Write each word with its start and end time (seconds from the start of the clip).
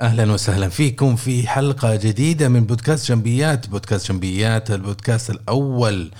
أهلا 0.00 0.32
وسهلا 0.32 0.68
فيكم 0.68 1.16
في 1.16 1.48
حلقة 1.48 1.96
جديدة 1.96 2.48
من 2.48 2.64
بودكاست 2.64 3.08
جنبيات. 3.08 3.68
بودكاست 3.68 4.12
جنبيات 4.12 4.70
البودكاست 4.70 5.30
الأول 5.30 6.10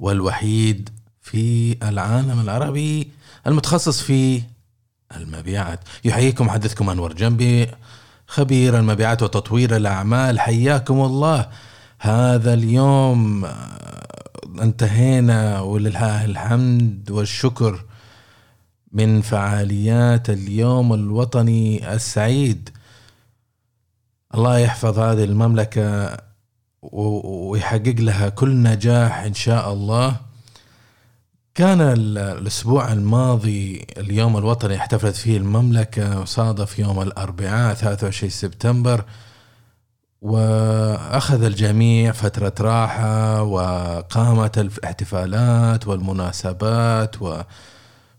والوحيد 0.00 0.88
في 1.22 1.76
العالم 1.82 2.40
العربي 2.40 3.08
المتخصص 3.46 4.00
في 4.00 4.42
المبيعات. 5.16 5.80
يحييكم 6.04 6.46
محدثكم 6.46 6.90
أنور 6.90 7.12
جنبي 7.12 7.66
خبير 8.26 8.78
المبيعات 8.78 9.22
وتطوير 9.22 9.76
الأعمال. 9.76 10.40
حياكم 10.40 11.00
الله. 11.00 11.48
هذا 11.98 12.54
اليوم 12.54 13.46
انتهينا 14.62 15.60
ولله 15.60 16.24
الحمد 16.24 17.10
والشكر 17.10 17.84
من 18.92 19.20
فعاليات 19.20 20.30
اليوم 20.30 20.94
الوطني 20.94 21.94
السعيد. 21.94 22.75
الله 24.34 24.58
يحفظ 24.58 24.98
هذه 24.98 25.24
المملكة 25.24 26.16
ويحقق 26.82 27.94
لها 27.98 28.28
كل 28.28 28.62
نجاح 28.62 29.18
إن 29.18 29.34
شاء 29.34 29.72
الله. 29.72 30.16
كان 31.54 31.80
الأسبوع 31.80 32.92
الماضي 32.92 33.86
اليوم 33.98 34.36
الوطني 34.36 34.76
احتفلت 34.76 35.16
فيه 35.16 35.36
المملكة 35.36 36.20
وصادف 36.20 36.78
يوم 36.78 37.02
الأربعاء 37.02 37.74
23 37.74 38.30
سبتمبر. 38.30 39.04
وأخذ 40.22 41.42
الجميع 41.42 42.12
فترة 42.12 42.54
راحة 42.60 43.42
وقامت 43.42 44.58
الاحتفالات 44.58 45.86
والمناسبات 45.86 47.22
و 47.22 47.42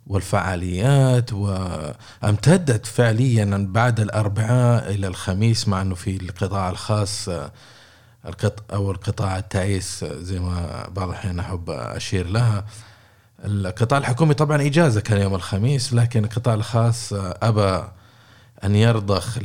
والفعاليات 0.08 1.34
وامتدت 1.34 2.86
فعليا 2.86 3.68
بعد 3.72 4.00
الأربعاء 4.00 4.90
إلى 4.92 5.08
الخميس 5.08 5.68
مع 5.68 5.82
أنه 5.82 5.96
في 5.96 6.16
القطاع 6.18 6.70
الخاص 6.70 7.30
القط 8.26 8.74
أو 8.74 8.92
القطاع 8.92 9.38
التعيس 9.38 10.06
زي 10.06 10.40
ما 10.40 10.88
بعض 10.92 11.10
الأحيان 11.10 11.40
أحب 11.40 11.70
أشير 11.70 12.28
لها. 12.28 12.66
القطاع 13.46 13.98
الحكومي 14.00 14.34
طبعا 14.34 14.62
إجازة 14.62 15.02
كان 15.02 15.22
يوم 15.22 15.36
الخميس 15.36 15.94
لكن 15.94 16.24
القطاع 16.24 16.54
الخاص 16.54 17.14
أبى 17.14 17.84
أن 18.64 18.76
يرضخ 18.76 19.38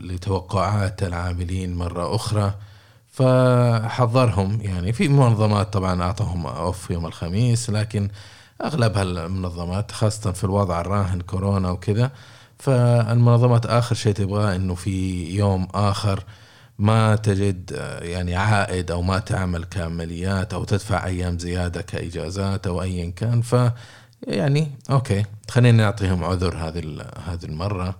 لتوقعات 0.00 1.02
العاملين 1.02 1.74
مرة 1.74 2.14
أخرى 2.14 2.54
فحضرهم 3.12 4.60
يعني. 4.60 4.92
في 4.92 5.08
منظمات 5.08 5.72
طبعا 5.72 6.02
أعطاهم 6.02 6.46
أوف 6.46 6.90
يوم 6.90 7.06
الخميس 7.06 7.70
لكن 7.70 8.08
اغلب 8.62 8.96
هالمنظمات 8.96 9.92
خاصة 9.92 10.32
في 10.32 10.44
الوضع 10.44 10.80
الراهن 10.80 11.20
كورونا 11.20 11.70
وكذا. 11.70 12.10
فالمنظمات 12.58 13.66
آخر 13.66 13.94
شيء 13.94 14.12
تبغاه 14.12 14.56
إنه 14.56 14.74
في 14.74 15.24
يوم 15.36 15.68
آخر 15.74 16.24
ما 16.78 17.16
تجد 17.16 17.70
يعني 18.02 18.36
عائد 18.36 18.90
أو 18.90 19.02
ما 19.02 19.18
تعمل 19.18 19.64
كعمليات 19.64 20.54
أو 20.54 20.64
تدفع 20.64 21.06
أيام 21.06 21.38
زيادة 21.38 21.82
كإجازات 21.82 22.66
أو 22.66 22.82
ايا 22.82 23.10
كان. 23.10 23.42
ف 23.42 23.56
يعني 24.22 24.70
أوكي 24.90 25.24
خلينا 25.50 25.84
نعطيهم 25.84 26.24
عذر 26.24 26.56
هذه 26.56 27.06
هذه 27.26 27.44
المرة. 27.44 27.96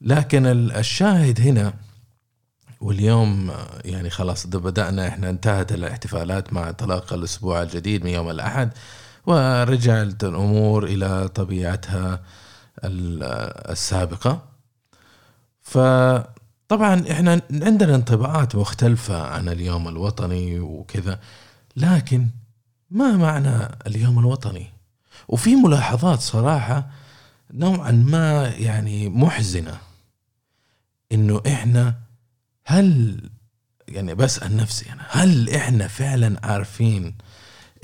لكن 0.00 0.46
الشاهد 0.70 1.40
هنا 1.40 1.72
واليوم 2.80 3.50
يعني 3.84 4.10
خلاص 4.10 4.46
بدأنا 4.46 5.08
إحنا 5.08 5.30
انتهت 5.30 5.72
الاحتفالات 5.72 6.52
مع 6.52 6.68
انطلاق 6.68 7.12
الأسبوع 7.12 7.62
الجديد 7.62 8.04
من 8.04 8.10
يوم 8.10 8.30
الأحد. 8.30 8.70
ورجعت 9.26 10.24
الأمور 10.24 10.84
إلى 10.84 11.28
طبيعتها 11.28 12.22
السابقة. 12.84 14.42
فطبعا 15.62 17.04
إحنا 17.10 17.40
عندنا 17.52 17.94
انطباعات 17.94 18.56
مختلفة 18.56 19.22
عن 19.22 19.48
اليوم 19.48 19.88
الوطني 19.88 20.60
وكذا 20.60 21.20
لكن 21.76 22.26
ما 22.90 23.16
معنى 23.16 23.68
اليوم 23.86 24.18
الوطني؟ 24.18 24.70
وفي 25.28 25.56
ملاحظات 25.56 26.20
صراحة 26.20 26.90
نوعا 27.50 27.90
ما 27.90 28.48
يعني 28.48 29.08
محزنة 29.08 29.78
إنه 31.12 31.42
إحنا 31.46 31.94
هل 32.64 33.20
يعني 33.88 34.14
بسال 34.14 34.56
نفسي 34.56 34.92
أنا 34.92 35.06
هل 35.10 35.50
إحنا 35.50 35.88
فعلا 35.88 36.46
عارفين 36.46 37.14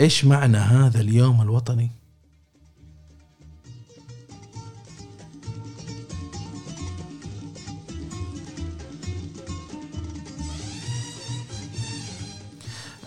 إيش 0.00 0.24
معنى 0.24 0.56
هذا 0.56 1.00
اليوم 1.00 1.42
الوطني؟ 1.42 1.90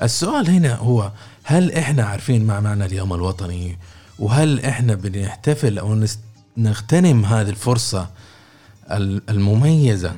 السؤال 0.01 0.49
هنا 0.49 0.75
هو 0.75 1.11
هل 1.43 1.71
إحنا 1.71 2.03
عارفين 2.03 2.47
ما 2.47 2.59
معنى 2.59 2.85
اليوم 2.85 3.13
الوطني؟ 3.13 3.77
وهل 4.19 4.59
إحنا 4.65 4.95
بنحتفل 4.95 5.79
أو 5.79 6.05
نغتنم 6.57 7.25
هذه 7.25 7.49
الفرصة 7.49 8.09
المميزة 9.29 10.15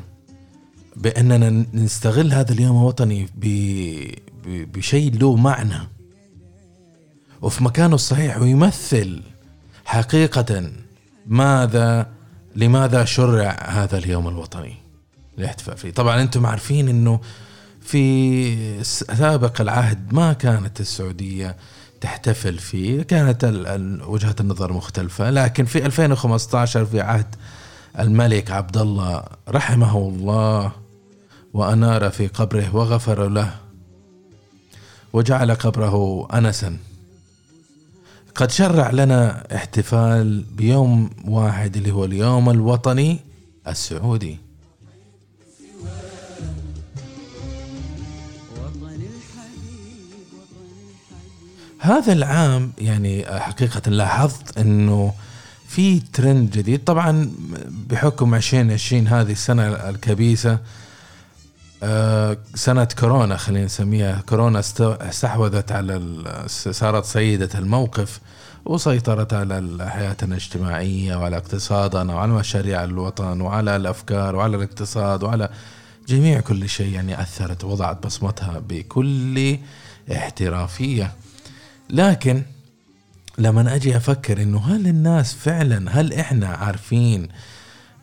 بأننا 0.95 1.65
نستغل 1.73 2.33
هذا 2.33 2.51
اليوم 2.51 2.77
الوطني 2.77 3.29
بشيء 4.45 5.17
له 5.17 5.35
معنى؟ 5.35 5.94
وفي 7.45 7.63
مكانه 7.63 7.95
الصحيح 7.95 8.37
ويمثل 8.37 9.21
حقيقة 9.85 10.71
ماذا 11.27 12.07
لماذا 12.55 13.05
شرع 13.05 13.69
هذا 13.69 13.97
اليوم 13.97 14.27
الوطني 14.27 14.77
الاحتفاء 15.37 15.75
فيه. 15.75 15.91
طبعا 15.91 16.21
أنتم 16.21 16.45
عارفين 16.45 16.89
إنه 16.89 17.19
في 17.81 18.83
سابق 18.83 19.61
العهد 19.61 20.13
ما 20.13 20.33
كانت 20.33 20.79
السعودية 20.79 21.57
تحتفل 22.01 22.57
فيه. 22.57 23.01
كانت 23.01 23.45
وجهة 24.07 24.35
النظر 24.39 24.73
مختلفة 24.73 25.29
لكن 25.29 25.65
في 25.65 25.85
2015 25.85 26.85
في 26.85 27.01
عهد 27.01 27.35
الملك 27.99 28.51
عبد 28.51 28.77
الله 28.77 29.23
رحمه 29.49 29.97
الله 29.97 30.71
وأنار 31.53 32.09
في 32.09 32.27
قبره 32.27 32.75
وغفر 32.75 33.27
له 33.27 33.55
وجعل 35.13 35.51
قبره 35.55 36.27
أنسا. 36.33 36.77
قد 38.35 38.51
شرع 38.51 38.91
لنا 38.91 39.43
احتفال 39.55 40.43
بيوم 40.43 41.09
واحد 41.25 41.77
اللي 41.77 41.91
هو 41.91 42.05
اليوم 42.05 42.49
الوطني 42.49 43.19
السعودي. 43.67 44.37
هذا 51.79 52.13
العام 52.13 52.71
يعني 52.77 53.25
حقيقة 53.39 53.91
لاحظت 53.91 54.57
إنه 54.57 55.13
في 55.67 55.99
ترند 55.99 56.51
جديد. 56.51 56.83
طبعا 56.83 57.31
بحكم 57.89 58.35
2020 58.35 59.07
هذه 59.07 59.31
السنة 59.31 59.67
الكبيسة 59.67 60.59
سنة 62.55 62.87
كورونا 62.99 63.37
خلينا 63.37 63.65
نسميها. 63.65 64.21
كورونا 64.29 64.59
استحوذت 64.79 65.71
على 65.71 66.01
صارت 66.47 67.05
سيدة 67.05 67.49
الموقف 67.55 68.19
وسيطرت 68.65 69.33
على 69.33 69.89
حياتنا 69.89 70.35
الاجتماعية 70.35 71.15
وعلى 71.15 71.37
اقتصادنا 71.37 72.15
وعلى 72.15 72.31
مشاريع 72.31 72.83
الوطن 72.83 73.41
وعلى 73.41 73.75
الأفكار 73.75 74.35
وعلى 74.35 74.57
الاقتصاد 74.57 75.23
وعلى 75.23 75.49
جميع 76.07 76.39
كل 76.39 76.69
شيء 76.69 76.93
يعني 76.93 77.21
أثرت 77.21 77.63
وضعت 77.63 78.05
بصمتها 78.05 78.59
بكل 78.59 79.57
احترافية. 80.11 81.11
لكن 81.89 82.43
لما 83.37 83.75
أجي 83.75 83.97
أفكر 83.97 84.41
إنه 84.41 84.59
هل 84.75 84.87
الناس 84.87 85.33
فعلا 85.33 85.99
هل 85.99 86.13
إحنا 86.13 86.47
عارفين 86.47 87.27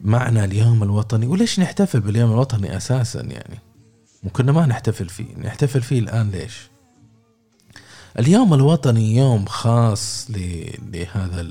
معنى 0.02 0.44
اليوم 0.44 0.82
الوطني 0.82 1.26
وليش 1.26 1.60
نحتفل 1.60 2.00
باليوم 2.00 2.32
الوطني 2.32 2.76
أساسا 2.76 3.20
يعني؟ 3.20 3.58
وكنا 4.24 4.52
ما 4.52 4.66
نحتفل 4.66 5.08
فيه 5.08 5.34
نحتفل 5.38 5.82
فيه 5.82 5.98
الآن 5.98 6.30
ليش؟ 6.30 6.70
اليوم 8.18 8.54
الوطني 8.54 9.16
يوم 9.16 9.46
خاص 9.46 10.26
لهذا 10.30 11.46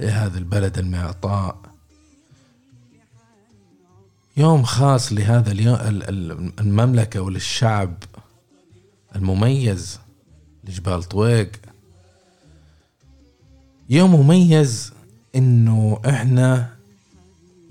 لهذا 0.00 0.38
البلد 0.38 0.78
المعطاء. 0.78 1.56
يوم 4.36 4.62
خاص 4.62 5.12
لهذا 5.12 5.52
اليوم 5.52 5.78
المملكة 6.60 7.20
وللشعب 7.20 7.94
المميز 9.16 9.98
لجبال 10.64 11.02
طويق. 11.02 11.50
يوم 13.90 14.14
مميز 14.14 14.92
إنه 15.36 16.00
إحنا 16.08 16.75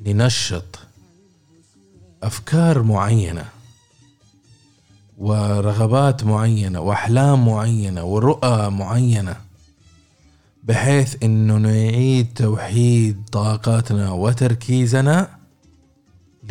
ننشط 0.05 0.79
أفكار 2.23 2.83
معينة 2.83 3.45
ورغبات 5.17 6.23
معينة 6.23 6.79
وأحلام 6.79 7.45
معينة 7.45 8.03
ورؤى 8.03 8.69
معينة 8.69 9.35
بحيث 10.63 11.23
إنه 11.23 11.57
نعيد 11.57 12.33
توحيد 12.35 13.23
طاقاتنا 13.31 14.11
وتركيزنا 14.11 15.29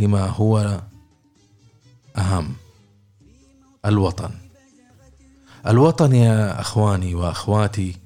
لما 0.00 0.26
هو 0.26 0.80
أهم 2.16 2.54
الوطن. 3.86 4.30
الوطن 5.66 6.14
يا 6.14 6.60
أخواني 6.60 7.14
وأخواتي 7.14 7.96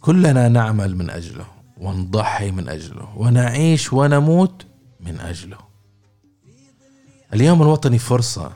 كلنا 0.00 0.48
نعمل 0.48 0.96
من 0.96 1.10
أجله. 1.10 1.53
ونضحي 1.84 2.50
من 2.50 2.68
أجله 2.68 3.08
ونعيش 3.16 3.92
ونموت 3.92 4.66
من 5.00 5.20
أجله. 5.20 5.58
اليوم 7.34 7.62
الوطني 7.62 7.98
فرصة 7.98 8.52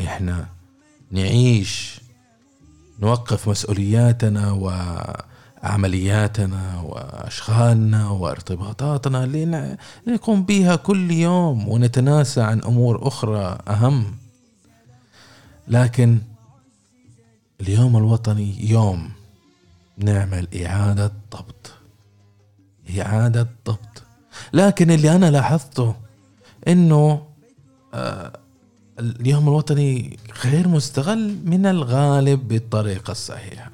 إحنا 0.00 0.46
نعيش 1.10 2.00
نوقف 3.00 3.48
مسؤولياتنا 3.48 4.52
وعملياتنا 5.62 6.80
وأشغالنا 6.80 8.08
وارتباطاتنا 8.10 9.24
اللي 9.24 9.76
نقوم 10.08 10.42
بها 10.42 10.76
كل 10.76 11.10
يوم 11.10 11.68
ونتناسى 11.68 12.40
عن 12.40 12.60
أمور 12.62 13.08
أخرى 13.08 13.58
أهم. 13.68 14.16
لكن 15.68 16.18
اليوم 17.60 17.96
الوطني 17.96 18.70
يوم 18.70 19.10
نعمل 19.98 20.48
إعادة 20.66 21.12
ضبط. 21.32 21.73
إعادة 23.00 23.48
ضبط 23.66 24.02
لكن 24.52 24.90
اللي 24.90 25.16
أنا 25.16 25.30
لاحظته 25.30 25.94
إنه 26.68 27.22
آه 27.94 28.32
اليوم 29.00 29.48
الوطني 29.48 30.18
غير 30.44 30.68
مستغل 30.68 31.36
من 31.44 31.66
الغالب 31.66 32.48
بالطريقة 32.48 33.10
الصحيحة. 33.10 33.70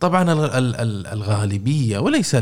طبعا 0.00 0.32
الغالبية 1.12 1.98
وليس 1.98 2.36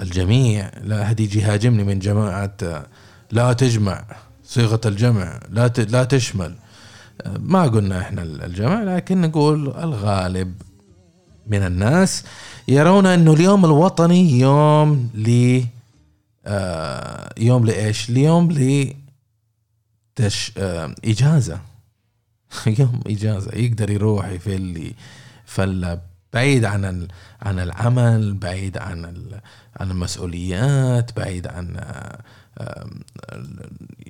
الجميع. 0.00 0.70
لا 0.82 1.02
أحد 1.02 1.20
يجي 1.20 1.40
يهاجمني 1.40 1.84
من 1.84 1.98
جماعة 1.98 2.86
لا 3.32 3.52
تجمع 3.52 4.04
صيغة 4.44 4.80
الجمع 4.86 5.40
لا 5.50 5.68
لا 5.78 6.04
تشمل. 6.04 6.54
ما 7.26 7.62
قلنا 7.62 8.00
إحنا 8.00 8.22
الجمع 8.22 8.82
لكن 8.82 9.20
نقول 9.20 9.66
الغالب 9.68 10.54
من 11.46 11.66
الناس 11.66 12.24
يرون 12.68 13.06
انه 13.06 13.32
اليوم 13.32 13.64
الوطني 13.64 14.38
يوم 14.38 15.10
ل 15.14 15.60
آه، 16.46 17.32
يوم 17.38 17.66
لإيش؟ 17.66 18.10
اليوم 18.10 18.52
ل 18.52 18.92
آه، 20.58 20.94
إجازة. 21.04 21.58
يوم 22.78 23.00
إجازة. 23.06 23.52
يقدر 23.54 23.90
يروح 23.90 24.28
يفلي 24.28 24.94
فل 25.44 25.98
بعيد 26.32 26.64
عن 26.64 27.08
عن 27.42 27.58
العمل 27.58 28.34
بعيد 28.34 28.78
عن 28.78 29.04
عن 29.76 29.90
المسؤوليات 29.90 31.16
بعيد 31.16 31.46
عن 31.46 31.76
آه، 32.58 32.90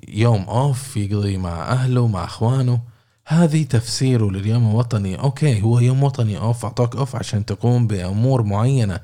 يوم 0.07 0.41
off 0.41 0.97
يقضي 0.97 1.37
مع 1.37 1.71
أهله 1.71 2.07
مع 2.07 2.23
أخوانه. 2.23 2.94
هذه 3.27 3.63
تفسيره 3.63 4.31
لليوم 4.31 4.69
الوطني. 4.69 5.19
okay 5.19 5.61
هو 5.61 5.79
يوم 5.79 6.03
وطني. 6.03 6.37
off 6.37 6.65
أعطاك 6.65 6.95
off 6.95 7.15
عشان 7.15 7.45
تقوم 7.45 7.87
بأمور 7.87 8.43
معينة. 8.43 8.99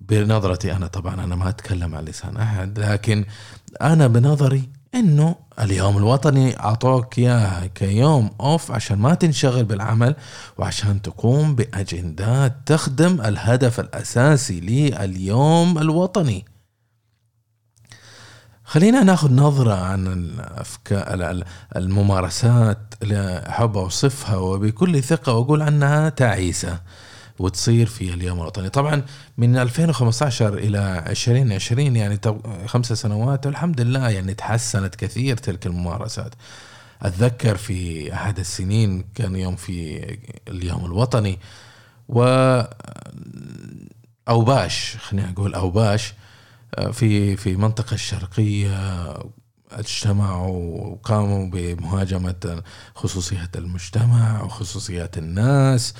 بنظرتي 0.00 0.72
أنا 0.72 0.86
طبعا 0.86 1.24
أنا 1.24 1.36
ما 1.36 1.48
أتكلم 1.48 1.94
عن 1.94 2.04
لسان 2.04 2.36
أحد 2.36 2.78
لكن 2.78 3.24
أنا 3.82 4.06
بنظري 4.06 4.68
إنه 4.94 5.36
اليوم 5.60 5.96
الوطني 5.96 6.60
أعطوك 6.60 7.18
إياه 7.18 7.66
كيوم 7.66 8.30
أوف 8.40 8.70
عشان 8.70 8.98
ما 8.98 9.14
تنشغل 9.14 9.64
بالعمل 9.64 10.14
وعشان 10.58 11.02
تقوم 11.02 11.54
بأجندات 11.54 12.56
تخدم 12.66 13.20
الهدف 13.20 13.80
الأساسي 13.80 14.60
لليوم 14.60 15.78
الوطني. 15.78 16.44
خلينا 18.64 19.02
ناخذ 19.02 19.32
نظرة 19.32 19.74
عن 19.74 20.06
الأفكار 20.06 21.44
الممارسات 21.76 22.78
اللي 23.02 23.44
أحب 23.48 23.76
أوصفها 23.76 24.36
وبكل 24.36 25.02
ثقة 25.02 25.32
وأقول 25.32 25.62
عنها 25.62 26.08
تعيسة 26.08 26.80
وتصير 27.38 27.86
في 27.86 28.14
اليوم 28.14 28.40
الوطني. 28.40 28.68
طبعا 28.68 29.02
من 29.38 29.56
2015 29.56 30.54
إلى 30.54 31.04
2020 31.06 31.96
يعني 31.96 32.20
خمس 32.66 32.92
سنوات 32.92 33.46
والحمد 33.46 33.80
لله 33.80 34.08
يعني 34.08 34.34
تحسنت 34.34 34.94
كثير 34.94 35.36
تلك 35.36 35.66
الممارسات. 35.66 36.34
أتذكر 37.02 37.56
في 37.56 38.12
أحد 38.14 38.38
السنين 38.38 39.04
كان 39.14 39.36
يوم 39.36 39.56
في 39.56 40.06
اليوم 40.48 40.84
الوطني 40.84 41.38
و 42.08 42.22
أوباش 44.28 44.96
خلينا 44.96 45.30
نقول 45.30 45.54
أوباش 45.54 46.14
في 46.92 47.36
في 47.36 47.50
المنطقة 47.52 47.94
الشرقية 47.94 48.76
اجتمعوا 49.72 50.86
وقاموا 50.86 51.46
بمهاجمة 51.50 52.62
خصوصية 52.94 53.50
المجتمع 53.56 54.42
وخصوصيات 54.42 55.18
الناس. 55.18 55.94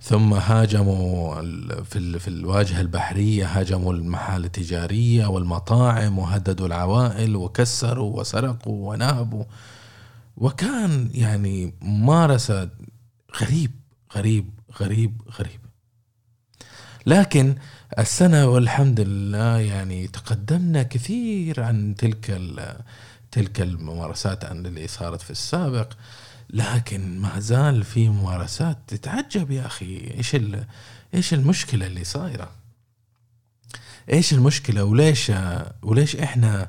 ثم 0.00 0.34
هاجموا 0.34 1.42
في 1.82 2.18
في 2.18 2.28
الواجهة 2.28 2.80
البحرية 2.80 3.46
هاجموا 3.46 3.92
المحال 3.92 4.44
التجارية 4.44 5.26
والمطاعم 5.26 6.18
وهددوا 6.18 6.66
العوائل 6.66 7.36
وكسروا 7.36 8.20
وسرقوا 8.20 8.90
ونهبوا 8.90 9.44
وكان 10.36 11.10
يعني 11.14 11.74
ممارسة 11.82 12.70
غريب 13.42 13.70
غريب 14.16 14.50
غريب 14.80 15.22
غريب. 15.38 15.60
لكن 17.06 17.54
السنة 17.98 18.46
والحمد 18.46 19.00
لله 19.00 19.58
يعني 19.58 20.06
تقدمنا 20.06 20.82
كثير 20.82 21.62
عن 21.62 21.94
تلك 21.98 22.40
تلك 23.30 23.60
الممارسات 23.60 24.44
عن 24.44 24.66
اللي 24.66 24.86
صارت 24.88 25.22
في 25.22 25.30
السابق 25.30 25.92
لكن 26.50 27.18
ما 27.18 27.40
زال 27.40 27.84
في 27.84 28.08
ممارسات 28.08 28.78
تتعجب 28.86 29.50
يا 29.50 29.66
أخي. 29.66 30.14
إيش 30.18 30.36
إيش 31.14 31.34
المشكلة 31.34 31.86
اللي 31.86 32.04
صايرة؟ 32.04 32.50
إيش 34.12 34.32
المشكلة؟ 34.32 34.84
وليش 34.84 35.32
وليش 35.82 36.16
إحنا 36.16 36.68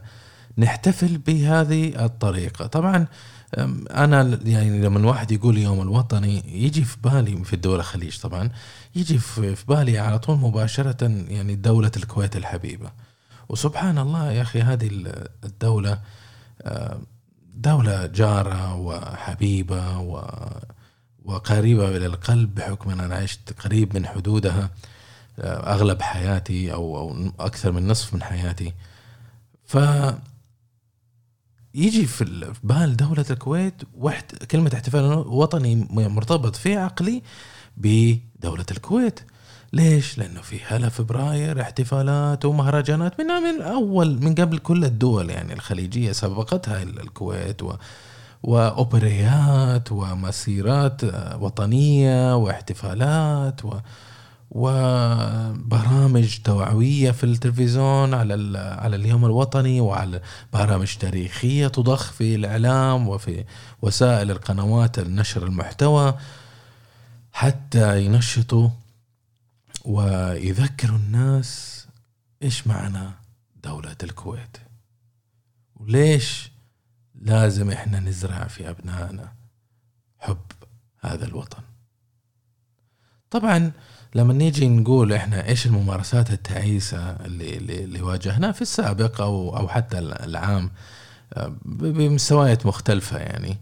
نحتفل 0.58 1.18
بهذه 1.18 2.06
الطريقة؟ 2.06 2.66
طبعا 2.68 3.08
أنا 3.92 4.40
يعني 4.46 4.82
لما 4.82 5.00
الواحد 5.00 5.32
يقول 5.32 5.58
يوم 5.58 5.82
الوطني 5.82 6.64
يجي 6.66 6.84
في 6.84 6.98
بالي 7.04 7.44
في 7.44 7.54
الدول 7.54 7.80
الخليج 7.80 8.18
طبعا 8.20 8.50
يجي 8.96 9.18
في 9.18 9.56
بالي 9.68 10.00
على 10.00 10.20
طول 10.20 10.38
مباشرة 10.38 11.08
يعني 11.28 11.56
دولة 11.56 11.92
الكويت 11.98 12.36
الحبيبة. 12.36 12.92
وسبحان 13.50 13.98
الله 13.98 14.32
يا 14.32 14.42
أخي 14.42 14.62
هذه 14.62 14.90
الدولة 15.44 16.02
دولة 17.56 18.06
جارة 18.06 18.76
وحبيبة 18.76 19.98
وقريبة 21.26 21.98
إلى 21.98 22.06
القلب 22.06 22.56
بحكم 22.56 22.90
أن 22.90 23.00
أنا 23.00 23.16
عشت 23.16 23.62
قريب 23.62 23.96
من 23.98 24.08
حدودها 24.08 24.70
أغلب 25.40 26.02
حياتي 26.02 26.74
أو, 26.74 27.16
أكثر 27.40 27.72
من 27.72 27.88
نصف 27.88 28.14
من 28.14 28.24
حياتي. 28.24 28.74
ف 29.66 29.78
يجي 31.74 32.06
في 32.06 32.54
بال 32.64 32.98
دولة 32.98 33.26
الكويت 33.30 33.74
كلمة 34.52 34.72
احتفال 34.74 35.04
وطني 35.14 35.76
مرتبط 35.92 36.56
في 36.56 36.78
عقلي 36.78 37.24
بدولة 37.80 38.66
الكويت 38.72 39.20
ليش؟ 39.74 40.18
لأنه 40.18 40.42
في 40.42 40.60
هلا 40.68 40.90
فبراير 40.90 41.62
احتفالات 41.62 42.46
ومهرجانات 42.46 43.20
من 43.20 43.28
من 43.28 43.62
أول 43.62 44.24
من 44.24 44.36
قبل 44.36 44.58
كل 44.58 44.86
الدول 44.86 45.30
يعني 45.30 45.54
الخليجية 45.54 46.12
سبقتها 46.12 46.84
الكويت 46.84 47.64
و 47.64 47.74
وأوبريات 48.44 49.92
ومسيرات 49.92 51.02
وطنية 51.40 52.36
واحتفالات 52.36 53.66
و 53.66 53.74
وبرامج 54.52 56.38
توعوية 56.44 57.12
في 57.12 57.24
التلفزيون 57.24 58.14
على 58.14 58.60
على 58.60 58.96
اليوم 58.96 59.26
الوطني 59.26 59.82
وعلى 59.82 60.22
برامج 60.54 60.96
تاريخية 60.96 61.68
تضخ 61.68 62.12
في 62.12 62.36
الإعلام 62.36 63.08
وفي 63.08 63.44
وسائل 63.82 64.32
القنوات 64.32 65.00
النشر 65.00 65.44
المحتوى 65.44 66.14
حتى 67.32 68.06
ينشطوا 68.06 68.70
ويذكروا 69.86 70.98
الناس 70.98 71.88
إيش 72.44 72.68
معنى 72.68 73.10
دولة 73.64 73.96
الكويت. 74.04 74.58
وليش 75.76 76.52
لازم 77.22 77.72
إحنا 77.72 78.00
نزرع 78.00 78.48
في 78.48 78.70
أبنائنا 78.70 79.34
حب 80.20 80.38
هذا 81.00 81.26
الوطن؟ 81.26 81.64
طبعا 83.32 83.72
لما 84.16 84.34
نيجي 84.34 84.70
نقول 84.70 85.14
إحنا 85.14 85.48
إيش 85.48 85.66
الممارسات 85.66 86.32
التعيسة 86.32 87.12
اللي, 87.12 87.58
اللي 87.58 88.02
واجهناها 88.02 88.52
في 88.52 88.62
السابق 88.62 89.22
أو 89.22 89.58
أو 89.58 89.68
حتى 89.68 90.00
العام 90.00 90.72
آه، 91.34 91.56
بمستويات 91.66 92.66
مختلفة 92.66 93.18
يعني. 93.18 93.58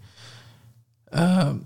آه، 1.14 1.58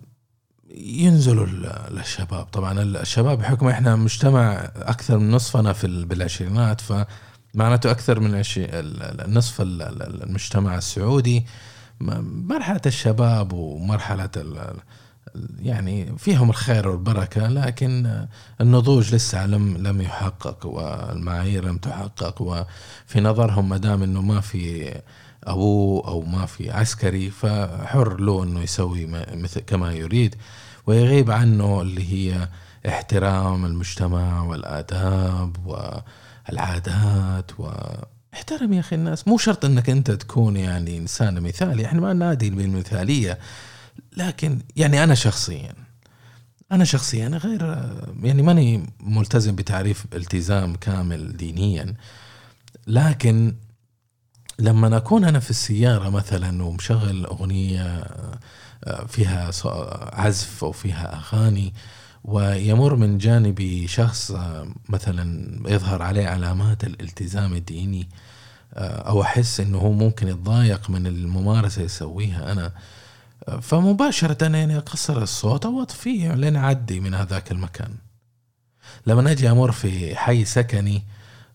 ينزلوا 0.75 1.45
للشباب 1.89 2.45
طبعا 2.45 2.81
الشباب 2.81 3.37
بحكم 3.37 3.67
إحنا 3.67 3.95
مجتمع 3.95 4.53
أكثر 4.75 5.17
من 5.17 5.31
نصفنا 5.31 5.73
في 5.73 6.05
بالعشرينات 6.05 6.81
ف 6.81 6.93
معناته 7.53 7.91
أكثر 7.91 8.19
من 8.19 8.43
النصف 9.25 9.61
المجتمع 9.61 10.77
السعودي. 10.77 11.45
مرحلة 12.49 12.81
الشباب 12.85 13.53
ومرحلة 13.53 14.29
يعني 15.59 16.17
فيهم 16.17 16.49
الخير 16.49 16.87
والبركة 16.87 17.47
لكن 17.47 18.25
النضوج 18.61 19.15
لسه 19.15 19.45
لم 19.45 19.77
لم 19.77 20.01
يحقق 20.01 20.65
والمعايير 20.65 21.65
لم 21.65 21.77
تحقق 21.77 22.41
وفي 22.41 23.21
نظرهم 23.21 23.69
ما 23.69 23.77
دام 23.77 24.03
إنه 24.03 24.21
ما 24.21 24.41
في 24.41 24.93
أبوه 25.43 26.07
أو 26.07 26.21
ما 26.21 26.45
في 26.45 26.71
عسكري 26.71 27.29
فحر 27.29 28.19
له 28.19 28.43
إنه 28.43 28.61
يسوي 28.61 29.05
مثل 29.33 29.59
كما 29.59 29.93
يريد. 29.93 30.35
ويغيب 30.87 31.31
عنه 31.31 31.81
اللي 31.81 32.13
هي 32.13 32.49
احترام 32.87 33.65
المجتمع 33.65 34.41
والآداب 34.41 35.57
والعادات 35.65 37.59
و 37.59 37.71
احترم 38.33 38.73
يا 38.73 38.79
أخي 38.79 38.95
الناس. 38.95 39.27
مو 39.27 39.37
شرط 39.37 39.65
إنك 39.65 39.89
أنت 39.89 40.11
تكون 40.11 40.57
يعني 40.57 40.97
إنسان 40.97 41.41
مثالي. 41.41 41.85
إحنا 41.85 42.01
ما 42.01 42.13
نادي 42.13 42.49
بالمثالية. 42.49 43.39
لكن 44.17 44.59
يعني 44.75 45.03
أنا 45.03 45.15
شخصيا 45.15 45.73
أنا 46.71 46.83
شخصيا 46.83 47.27
غير 47.27 47.61
يعني 48.23 48.41
ماني 48.41 48.89
ملتزم 48.99 49.55
بتعريف 49.55 50.05
التزام 50.13 50.75
كامل 50.75 51.37
دينيا. 51.37 51.95
لكن 52.87 53.55
لما 54.59 54.97
أكون 54.97 55.23
أنا 55.23 55.39
في 55.39 55.49
السيارة 55.49 56.09
مثلا 56.09 56.63
ومشغل 56.63 57.25
أغنية 57.25 58.03
فيها 59.07 59.51
عزف 60.13 60.63
أو 60.63 60.71
فيها 60.71 61.15
أغاني 61.15 61.73
ويمر 62.23 62.95
من 62.95 63.17
جانبي 63.17 63.87
شخص 63.87 64.33
مثلا 64.89 65.51
يظهر 65.73 66.01
عليه 66.01 66.27
علامات 66.27 66.83
الالتزام 66.83 67.53
الديني 67.53 68.09
أو 68.77 69.21
أحس 69.21 69.59
إنه 69.59 69.77
هو 69.77 69.91
ممكن 69.91 70.27
يتضايق 70.27 70.89
من 70.89 71.07
الممارسة 71.07 71.81
يسويها 71.81 72.51
أنا. 72.51 72.71
فمباشرة 73.61 74.57
يعني 74.57 74.77
أقصر 74.77 75.21
الصوت 75.21 75.65
أو 75.65 75.81
أطفيه 75.81 76.33
لين 76.33 76.55
اعدي 76.55 76.99
من 76.99 77.13
هذاك 77.13 77.51
المكان. 77.51 77.95
لما 79.07 79.31
أجي 79.31 79.51
أمر 79.51 79.71
في 79.71 80.15
حي 80.15 80.45
سكني 80.45 81.03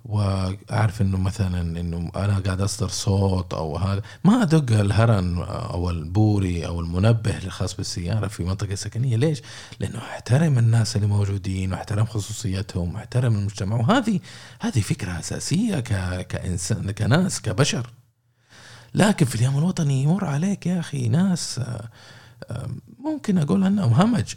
وأعرف 0.08 1.02
إنه 1.02 1.18
مثلا 1.18 1.80
إنه 1.80 2.10
أنا 2.16 2.38
قاعد 2.38 2.60
أصدر 2.60 2.88
صوت 2.88 3.54
أو 3.54 3.76
هذا 3.76 4.02
ما 4.24 4.42
أدق 4.42 4.80
الهرن 4.80 5.38
أو 5.48 5.90
البوري 5.90 6.66
أو 6.66 6.80
المنبه 6.80 7.38
الخاص 7.38 7.76
بالسيارة 7.76 8.26
في 8.26 8.44
منطقة 8.44 8.74
سكنية. 8.74 9.16
ليش؟ 9.16 9.42
لأنه 9.80 9.98
أحترم 9.98 10.58
الناس 10.58 10.96
اللي 10.96 11.06
موجودين 11.06 11.72
وأحترم 11.72 12.06
خصوصيتهم 12.06 12.94
واحترم 12.94 13.34
المجتمع 13.34 13.76
وهذه 13.76 14.20
هذه 14.60 14.80
فكرة 14.80 15.18
أساسية 15.18 15.80
ك 15.80 16.26
كإنسان 16.26 16.90
كناس 16.90 17.40
كبشر. 17.40 17.90
لكن 18.94 19.26
في 19.26 19.34
اليوم 19.34 19.58
الوطني 19.58 20.02
يمر 20.02 20.24
عليك 20.24 20.66
يا 20.66 20.80
أخي 20.80 21.08
ناس 21.08 21.60
ممكن 22.98 23.38
أقول 23.38 23.64
أنهم 23.64 23.92
همج. 23.92 24.34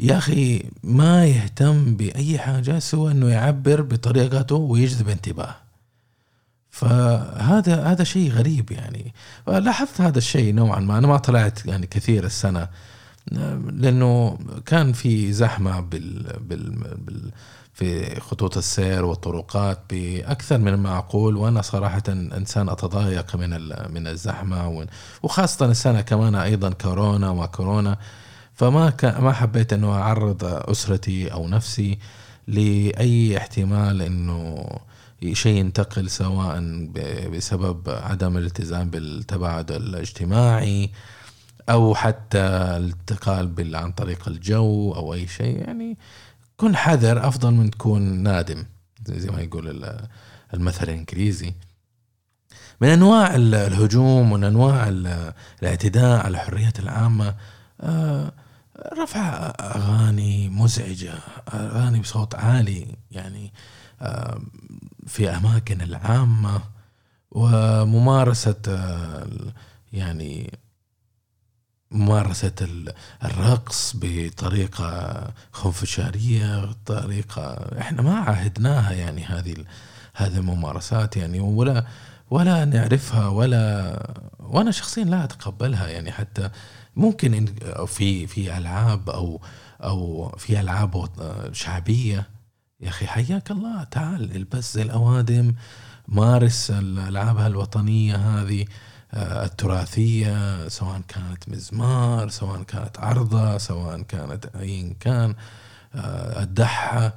يا 0.00 0.18
أخي 0.18 0.62
ما 0.82 1.26
يهتم 1.26 1.96
بأي 1.96 2.38
حاجة 2.38 2.78
سوى 2.78 3.12
أنه 3.12 3.28
يعبر 3.28 3.82
بطريقته 3.82 4.54
ويجذب 4.54 5.08
انتباه 5.08 5.56
فهذا 6.70 7.84
هذا 7.84 8.04
شيء 8.04 8.30
غريب 8.30 8.72
يعني. 8.72 9.14
لاحظت 9.46 10.00
هذا 10.00 10.18
الشيء 10.18 10.54
نوعا 10.54 10.80
ما. 10.80 10.98
أنا 10.98 11.06
ما 11.06 11.16
طلعت 11.16 11.66
يعني 11.66 11.86
كثير 11.86 12.24
السنة 12.24 12.68
لأنه 13.72 14.38
كان 14.66 14.92
في 14.92 15.32
زحمة 15.32 15.80
بال, 15.80 16.38
بال, 16.40 16.70
بال 16.98 17.30
في 17.74 18.20
خطوط 18.20 18.56
السير 18.56 19.04
والطرقات 19.04 19.78
بأكثر 19.90 20.58
من 20.58 20.68
المعقول 20.68 21.36
وأنا 21.36 21.62
صراحة 21.62 22.02
إنسان 22.08 22.68
أتضايق 22.68 23.36
من 23.36 23.50
من 23.94 24.06
الزحمة 24.06 24.86
وخاصة 25.22 25.66
السنة 25.66 26.00
كمان 26.00 26.34
أيضا 26.34 26.70
كورونا 26.70 27.30
وما 27.30 27.46
كورونا 27.46 27.96
فما 28.60 28.92
ما 29.02 29.32
حبيت 29.32 29.72
إنه 29.72 29.92
أعرض 29.92 30.44
أسرتي 30.44 31.32
أو 31.32 31.48
نفسي 31.48 31.98
لأي 32.46 33.36
احتمال 33.36 34.02
إنه 34.02 34.66
شيء 35.32 35.56
ينتقل 35.56 36.10
سواء 36.10 36.60
بسبب 37.32 37.88
عدم 37.88 38.36
الالتزام 38.36 38.90
بالتباعد 38.90 39.72
الاجتماعي 39.72 40.90
أو 41.70 41.94
حتى 41.94 42.38
الانتقال 42.76 43.76
عن 43.76 43.92
طريق 43.92 44.28
الجو 44.28 44.92
أو 44.92 45.14
أي 45.14 45.26
شيء. 45.26 45.56
يعني 45.56 45.98
كن 46.56 46.76
حذر 46.76 47.28
أفضل 47.28 47.50
من 47.50 47.70
تكون 47.70 48.02
نادم 48.02 48.64
زي 49.06 49.30
ما 49.30 49.40
يقول 49.40 49.96
المثل 50.54 50.84
الإنجليزي. 50.84 51.54
من 52.80 52.88
أنواع 52.88 53.36
الهجوم 53.36 54.32
ومن 54.32 54.44
أنواع 54.44 54.88
الاعتداء 55.62 56.26
على 56.26 56.34
الحريات 56.34 56.78
العامة 56.78 57.34
آه، 57.80 58.32
رفع 58.98 59.52
أغاني 59.60 60.48
مزعجة 60.48 61.14
أغاني 61.54 62.00
بصوت 62.00 62.34
عالي 62.34 62.96
يعني 63.10 63.52
في 65.06 65.30
أماكن 65.30 65.80
العامة 65.80 66.60
وممارسة 67.30 68.56
يعني 69.92 70.58
ممارسة 71.90 72.52
الرقص 73.24 73.92
بطريقة 73.96 75.22
خنفشارية 75.52 76.72
طريقة 76.86 77.42
إحنا 77.80 78.02
ما 78.02 78.14
عاهدناها 78.14 78.92
يعني 78.92 79.24
هذه 79.24 79.54
هذه 80.14 80.36
الممارسات 80.36 81.16
يعني 81.16 81.40
ولا 81.40 81.84
ولا 82.30 82.64
نعرفها 82.64 83.28
ولا 83.28 83.96
وأنا 84.38 84.70
شخصيا 84.70 85.04
لا 85.04 85.24
أتقبلها 85.24 85.88
يعني 85.88 86.12
حتى 86.12 86.50
ممكن 87.00 87.46
في 87.86 88.26
في 88.26 88.56
ألعاب 88.58 89.10
أو 89.10 89.40
أو 89.82 90.28
في 90.38 90.60
ألعاب 90.60 91.08
شعبية. 91.52 92.28
يا 92.80 92.88
أخي 92.88 93.06
حياك 93.06 93.50
الله 93.50 93.84
تعال 93.84 94.36
البس 94.36 94.76
الأوادم 94.76 95.54
مارس 96.08 96.70
الألعاب 96.70 97.38
الوطنيه 97.38 98.16
هذه 98.16 98.64
آه، 99.14 99.44
التراثية 99.44 100.68
سواء 100.68 101.00
كانت 101.08 101.48
مزمار 101.48 102.28
سواء 102.28 102.62
كانت 102.62 102.98
عرضة 102.98 103.58
سواء 103.58 104.02
كانت 104.02 104.46
ايا 104.46 104.94
كان 105.00 105.34
آه، 105.94 106.42
الدحة 106.42 107.14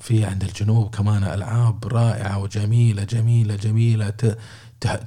في 0.00 0.24
عند 0.24 0.44
الجنوب 0.44 0.94
كمان 0.94 1.24
ألعاب 1.24 1.86
رائعة 1.86 2.38
وجميلة 2.38 3.04
جميلة 3.04 3.56
جميلة 3.56 4.12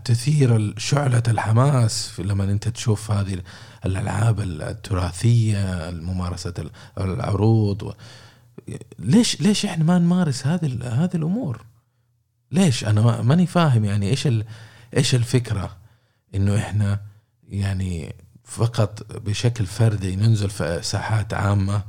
تثير 0.06 0.74
شعلة 0.80 1.24
الحماس 1.28 2.20
لما 2.20 2.44
أنت 2.44 2.68
تشوف 2.68 3.12
هذه 3.12 3.42
الألعاب 3.86 4.40
التراثية 4.40 5.92
ممارسة 5.94 6.54
العروض 6.98 7.96
ليش 9.00 9.42
ليش 9.42 9.66
إحنا 9.66 9.84
ما 9.84 10.00
نمارس 10.00 10.48
هذه 10.48 10.80
هذه 10.84 11.16
الأمور؟ 11.16 11.62
ليش 12.52 12.86
أنا 12.86 13.22
ماني 13.22 13.48
فاهم 13.48 13.86
يعني 13.86 14.10
إيش 14.10 14.28
إيش 14.98 15.16
الفكرة 15.16 15.78
إنه 16.36 16.58
إحنا 16.58 17.00
يعني 17.50 18.16
فقط 18.44 19.18
بشكل 19.18 19.66
فردي 19.66 20.16
ننزل 20.16 20.50
في 20.50 20.80
ساحات 20.82 21.34
عامة 21.34 21.84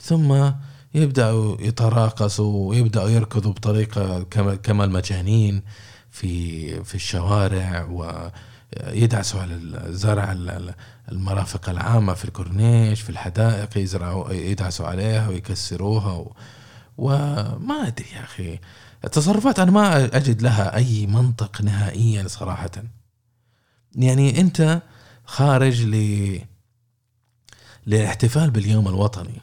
ثم 0.00 0.50
يبدأوا 0.94 1.56
يتراقصوا 1.60 2.70
ويبدأوا 2.70 3.08
يركضوا 3.08 3.52
بطريقة 3.52 4.22
كما 4.54 4.84
المجانين 4.84 5.62
في 6.10 6.84
في 6.84 6.94
الشوارع 6.94 7.88
ويدعسوا 7.90 9.40
على 9.40 9.54
الزرع 9.54 10.36
المرافق 11.12 11.68
العامة 11.68 12.14
في 12.14 12.24
الكورنيش 12.24 13.00
في 13.00 13.10
الحدائق 13.10 13.78
يزرعوا 13.78 14.32
يدعسوا 14.32 14.86
عليها 14.86 15.28
ويكسروها 15.28 16.12
و 16.14 16.32
وما 16.98 17.86
أدري 17.86 18.06
يا 18.14 18.24
أخي. 18.24 18.58
التصرفات 19.04 19.58
أنا 19.58 19.70
ما 19.70 20.04
أجد 20.04 20.42
لها 20.42 20.76
أي 20.76 21.06
منطق 21.06 21.62
نهائيا 21.62 22.28
صراحة. 22.28 22.70
يعني 23.94 24.40
أنت 24.40 24.82
خارج 25.24 25.82
ل 25.82 26.38
للاحتفال 27.86 28.50
باليوم 28.50 28.88
الوطني. 28.88 29.40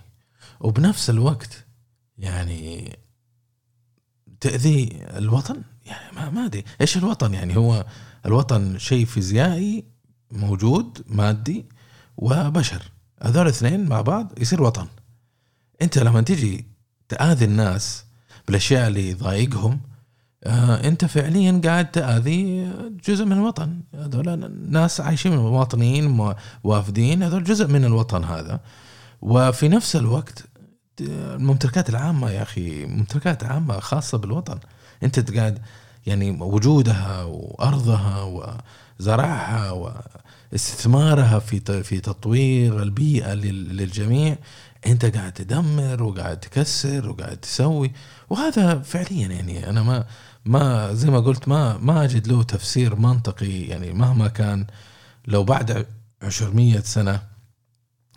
وبنفس 0.66 1.10
الوقت 1.10 1.66
يعني 2.18 2.98
تأذي 4.40 5.06
الوطن؟ 5.18 5.62
يعني 5.86 6.16
ما 6.16 6.30
ما 6.30 6.46
أدري. 6.46 6.64
إيش 6.82 6.98
الوطن 6.98 7.34
يعني؟ 7.34 7.58
هو 7.58 7.86
الوطن 8.26 8.78
شيء 8.78 9.06
فيزيائي 9.06 9.84
موجود 10.32 11.02
مادي 11.08 11.66
وبشر. 12.18 12.92
هذول 13.22 13.42
الاثنين 13.42 13.90
مع 13.90 14.02
بعض 14.02 14.40
يصير 14.40 14.64
وطن. 14.64 14.88
أنت 15.82 15.98
لما 15.98 16.22
تجي 16.22 16.66
تآذي 17.10 17.46
الناس 17.46 18.06
بالأشياء 18.48 18.88
اللي 18.88 19.10
يضايقهم 19.10 19.80
آه 20.44 20.88
أنت 20.88 21.06
فعليا 21.06 21.62
قاعد 21.66 21.92
تآذي 21.92 22.72
جزء 23.08 23.26
من 23.26 23.32
الوطن. 23.32 23.82
هذول 23.94 24.52
ناس 24.70 25.02
عايشين 25.02 25.38
مواطنين 25.38 26.34
وافدين. 26.64 27.24
هذول 27.24 27.44
جزء 27.44 27.68
من 27.68 27.86
الوطن 27.86 28.24
هذا. 28.24 28.60
وفي 29.22 29.68
نفس 29.68 29.96
الوقت 29.96 30.46
الممتلكات 31.02 31.90
العامة 31.90 32.32
يا 32.32 32.42
أخي 32.42 32.86
ممتلكات 32.86 33.44
عامة 33.44 33.80
خاصة 33.80 34.18
بالوطن. 34.18 34.60
أنت 35.04 35.38
قاعد 35.38 35.60
يعني 36.06 36.32
وجودها 36.32 37.24
وأرضها 37.24 38.24
وزرعها 39.00 39.72
واستثمارها 40.52 41.40
في 41.40 41.84
في 41.84 42.00
تطوير 42.00 42.84
البيئة 42.84 43.34
للجميع 43.34 44.38
أنت 44.88 45.06
قاعد 45.06 45.34
تدمر 45.34 46.04
وقاعد 46.04 46.40
تكسر 46.40 47.10
وقاعد 47.10 47.38
تسوي. 47.38 47.92
وهذا 48.30 48.80
فعليا 48.80 49.28
يعني 49.28 49.70
أنا 49.70 49.84
ما 49.84 50.06
ما 50.46 50.94
زي 50.94 51.10
ما 51.10 51.20
قلت 51.20 51.48
ما 51.48 51.78
ما 51.78 52.04
أجد 52.04 52.28
له 52.28 52.44
تفسير 52.44 52.96
منطقي 52.96 53.62
يعني 53.62 53.94
مهما 53.94 54.28
كان. 54.28 54.66
لو 55.28 55.44
بعد 55.44 55.86
200 56.42 56.82
سنة 56.82 57.35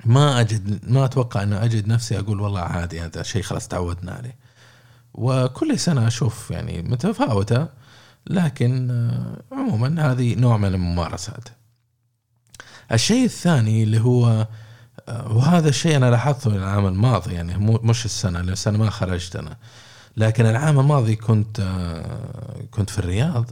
ما 0.04 0.40
أجد 0.40 0.90
ما 0.90 1.04
أتوقع 1.04 1.42
ان 1.42 1.52
أجد 1.52 1.88
نفسي 1.88 2.18
أقول 2.18 2.40
والله 2.40 2.60
عادي 2.60 3.00
هذا 3.00 3.22
شيء 3.22 3.42
خلاص 3.42 3.68
تعودنا 3.68 4.12
عليه. 4.12 4.36
وكل 5.14 5.78
سنة 5.78 6.06
أشوف 6.06 6.50
يعني 6.50 6.82
متفاوتة 6.82 7.68
لكن 8.26 8.90
آه، 8.90 9.54
عموما 9.54 10.12
هذه 10.12 10.34
نوع 10.34 10.56
من 10.56 10.74
الممارسات. 10.74 11.48
الشيء 12.92 13.24
الثاني 13.24 13.82
اللي 13.82 14.00
هو 14.00 14.46
آه، 15.08 15.32
وهذا 15.32 15.68
الشيء 15.68 15.96
أنا 15.96 16.10
لاحظته 16.10 16.48
العام 16.56 16.86
الماضي 16.86 17.34
يعني 17.34 17.54
مش 17.58 18.04
السنة 18.04 18.40
لأن 18.40 18.48
السنة 18.48 18.78
ما 18.78 18.90
خرجت 18.90 19.36
أنا. 19.36 19.56
لكن 20.16 20.46
العام 20.46 20.80
الماضي 20.80 21.16
كنت 21.16 21.60
آه، 21.60 22.62
كنت 22.70 22.90
في 22.90 22.98
الرياض. 22.98 23.50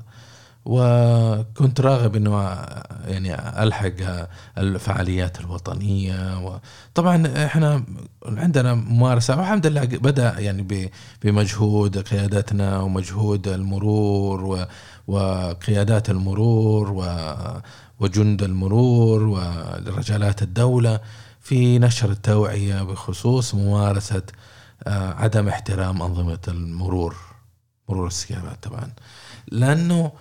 وكنت 0.67 1.81
راغب 1.81 2.17
إنه 2.17 2.41
يعني 3.07 3.35
ألحق 3.63 3.93
الفعاليات 4.59 5.41
الوطنية 5.41 6.47
وطبعا 6.47 7.47
إحنا 7.47 7.85
عندنا 8.27 8.75
ممارسة 8.75 9.37
والحمد 9.37 9.67
لله 9.67 9.85
بدأ 9.85 10.39
يعني 10.39 10.91
بمجهود 11.23 11.99
قيادتنا 11.99 12.81
ومجهود 12.81 13.49
المرور 13.49 14.67
وقيادات 15.07 16.11
المرور 16.11 17.05
وجند 18.01 18.43
المرور 18.43 19.23
ورجالات 19.23 20.43
الدولة 20.43 21.01
في 21.41 21.79
نشر 21.79 22.11
التوعية 22.11 22.83
بخصوص 22.83 23.55
ممارسة 23.55 24.23
آه، 24.87 25.15
عدم 25.15 25.49
احترام 25.49 26.03
أنظمة 26.03 26.39
المرور 26.49 27.17
مرور 27.89 28.07
السيارات 28.07 28.63
طبعا. 28.63 28.93
لأنه 29.49 30.13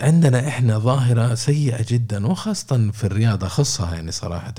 عندنا 0.00 0.48
إحنا 0.48 0.78
ظاهرة 0.78 1.34
سيئة 1.34 1.84
جدا 1.88 2.26
وخاصة 2.26 2.90
في 2.90 3.04
الرياض 3.04 3.44
أخصها 3.44 3.94
يعني 3.94 4.12
صراحة. 4.12 4.54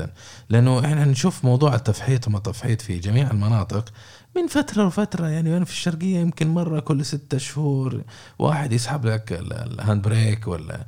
لأنه 0.50 0.80
إحنا 0.80 1.06
نشوف 1.06 1.46
موضوع 1.46 1.76
التفحيط 1.76 2.28
وما 2.28 2.40
تفحيط 2.40 2.82
في 2.82 3.00
جميع 3.00 3.32
المناطق 3.32 3.94
من 4.36 4.48
فترة 4.48 4.88
لفترة 4.88 5.28
يعني 5.28 5.58
أنا 5.58 5.66
في 5.66 5.72
الشرقية 5.72 6.20
يمكن 6.20 6.48
مرة 6.48 6.80
كل 6.80 7.06
ستة 7.06 7.38
شهور 7.38 8.04
واحد 8.40 8.74
يسحب 8.74 9.06
لك 9.06 9.34
ال 9.42 9.54
hand 9.54 10.02
brake 10.02 10.48
ولا 10.48 10.86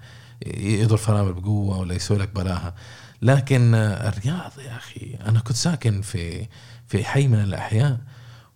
يضرب 0.56 0.98
فرامل 0.98 1.34
بقوة 1.34 1.78
ولا 1.80 1.94
يسوي 1.94 2.18
لك 2.18 2.30
بلاها 2.36 2.74
لكن 3.22 3.76
الرياض 3.76 4.52
يا 4.66 4.76
أخي 4.78 5.18
أنا 5.28 5.40
كنت 5.40 5.56
ساكن 5.56 6.02
في 6.02 6.48
في 6.88 7.04
حي 7.04 7.28
من 7.28 7.40
الأحياء. 7.44 7.98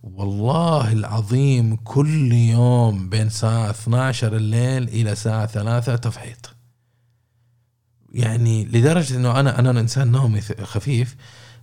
والله 0.04 0.92
العظيم 0.92 1.76
كل 1.76 2.32
يوم 2.32 3.10
بين 3.10 3.28
الساعة 3.28 3.70
12 3.70 4.36
الليل 4.36 4.84
إلى 4.84 5.16
ساعة 5.16 5.46
3 5.46 5.96
تفحيط. 5.96 6.56
يعني 8.14 8.66
لدرجة 8.66 9.16
أنه 9.16 9.40
أنا 9.40 9.60
أنا 9.60 9.80
إنسان 9.80 10.12
نومي 10.12 10.42
خفيف 10.42 11.16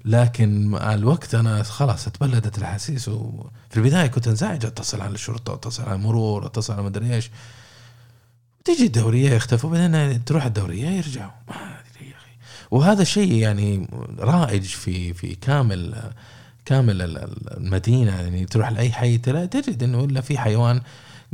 لكن 0.05 0.67
مع 0.67 0.95
الوقت 0.95 1.35
أنا 1.35 1.63
خلاص 1.63 2.07
اتبلدت 2.07 2.59
الأحاسيس 2.59 3.09
وفي 3.09 3.77
البداية 3.77 4.07
كنت 4.07 4.29
انزعج 4.29 4.67
أتصل 4.67 5.01
على 5.01 5.15
الشرطة 5.15 5.55
أتصل 5.55 5.83
على 5.83 5.95
المرور 5.95 6.47
أتصل 6.47 6.73
على 6.73 6.83
مدري 6.83 7.15
إيش. 7.15 7.31
تيجي 8.65 8.87
الدورية 8.87 9.31
يختفوا 9.31 9.71
بعدين 9.71 10.25
تروح 10.25 10.45
الدورية 10.45 10.89
يرجعوا. 10.89 11.31
ما 11.49 11.55
أدري 11.55 12.11
يا 12.11 12.17
أخي. 12.17 12.31
وهذا 12.71 13.05
شيء 13.05 13.33
يعني 13.33 13.89
رائج 14.19 14.65
في 14.65 15.15
في 15.15 15.35
كامل 15.35 16.13
كامل 16.65 17.03
المدينة 17.57 18.21
يعني 18.21 18.45
تروح 18.45 18.69
لأي 18.69 18.93
حي 18.93 19.19
تجد 19.19 19.83
إنه 19.83 20.05
إلا 20.05 20.21
في 20.21 20.39
حيوان 20.39 20.83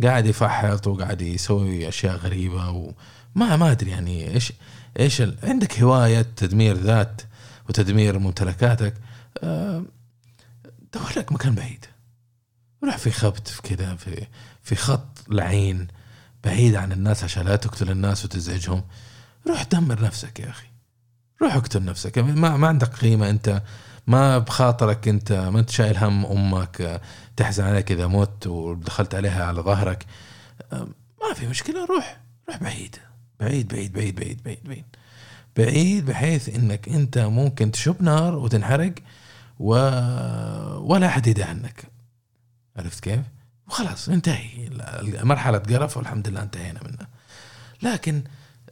قاعد 0.03 0.27
يفحط 0.27 0.87
وقاعد 0.87 1.23
يسوي 1.23 1.89
أشياء 1.89 2.17
غريبة 2.17 2.71
وما 2.71 3.57
ما 3.57 3.71
أدري 3.71 3.91
يعني 3.91 4.35
إيش 4.35 4.53
إيش 5.01 5.21
ال... 5.21 5.37
عندك 5.43 5.81
هواية 5.81 6.23
تدمير 6.23 6.77
ذات 6.77 7.23
وتدمير 7.69 8.19
ممتلكاتك 8.19 8.95
أه 9.43 9.85
دور 10.95 11.13
لك 11.17 11.33
مكان 11.33 11.55
بعيد. 11.55 11.85
روح 12.85 12.99
في 12.99 13.11
خبت 13.11 13.49
في 13.49 13.63
كذا 13.63 13.97
في 13.97 14.27
في 14.63 14.77
خط 14.77 15.25
لعين 15.29 15.89
بعيد 16.45 16.75
عن 16.75 16.93
الناس 16.93 17.25
عشان 17.25 17.47
لا 17.47 17.57
تقتل 17.57 17.91
الناس 17.91 18.25
وتزعجهم. 18.25 18.85
روح 19.49 19.63
دمر 19.63 20.03
نفسك 20.03 20.41
يا 20.41 20.51
أخي. 20.51 20.67
روح 21.43 21.55
اقتل 21.55 21.85
نفسك. 21.85 22.19
ما 22.19 22.57
ما 22.57 22.69
عندك 22.69 22.89
قيمة 22.89 23.31
أنت 23.31 23.63
ما 24.07 24.39
بخاطرك 24.39 25.09
انت 25.09 25.33
ما 25.33 25.61
انت 25.61 25.71
شايل 25.71 25.97
هم 25.97 26.27
أمك 26.27 27.01
تحزن 27.37 27.65
عليك 27.65 27.93
اذا 27.93 28.07
مت 28.07 28.47
ودخلت 28.47 29.15
عليها 29.15 29.45
على 29.45 29.61
ظهرك. 29.61 30.07
ما 30.73 31.35
في 31.35 31.47
مشكلة 31.47 31.85
روح 31.85 32.21
روح 32.49 32.63
بعيد. 32.63 32.97
بعيد 33.41 33.69
بعيد 33.69 33.93
بعيد 33.93 34.15
بعيد 34.15 34.43
بعيد 34.45 34.65
بعيد. 34.65 34.85
بعيد 35.57 36.07
بحيث 36.07 36.49
انك 36.49 36.89
انت 36.89 37.19
ممكن 37.19 37.71
تشب 37.71 38.03
نار 38.03 38.35
وتنحرق 38.35 38.95
و... 39.59 39.75
ولا 40.93 41.07
أحد 41.07 41.27
يدري 41.27 41.45
عنك. 41.45 41.85
عرفت 42.77 43.01
كيف؟ 43.01 43.21
وخلاص 43.69 44.09
انتهي. 44.09 44.71
مرحلة 45.03 45.59
قرف 45.59 45.97
والحمد 45.97 46.29
لله 46.29 46.43
انتهينا 46.43 46.81
منها. 46.85 47.09
لكن 47.83 48.23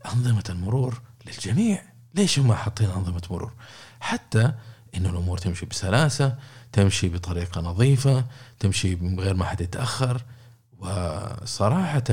أنظمة 0.07 0.45
المرور 0.49 1.01
للجميع 1.27 1.83
ليش 2.15 2.39
هم 2.39 2.53
حاطين 2.53 2.91
أنظمة 2.91 3.23
مرور؟ 3.31 3.53
حتى 4.01 4.53
انه 4.97 5.11
الأمور 5.11 5.39
تمشي 5.39 5.67
بسلاسة 5.67 6.37
تمشي 6.73 7.09
بطريقة 7.09 7.61
نظيفة 7.61 8.25
تمشي 8.61 8.97
من 8.97 9.21
غير 9.21 9.35
ما 9.35 9.45
حد 9.45 9.61
يتأخر. 9.61 10.23
وصراحة 10.79 12.05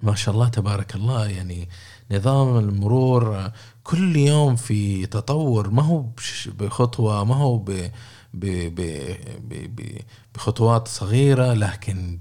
ما 0.00 0.14
شاء 0.14 0.34
الله 0.34 0.48
تبارك 0.48 0.94
الله 0.94 1.26
يعني 1.26 1.68
نظام 2.10 2.58
المرور 2.58 3.50
كل 3.84 4.16
يوم 4.16 4.56
في 4.56 5.06
تطور. 5.06 5.70
ما 5.70 5.82
هو 5.82 6.04
بخطوة 6.46 7.24
ما 7.24 7.34
هو 7.34 7.58
ب 7.58 7.90
بخطوات 10.34 10.88
صغيرة 10.88 11.52
لكن 11.54 12.18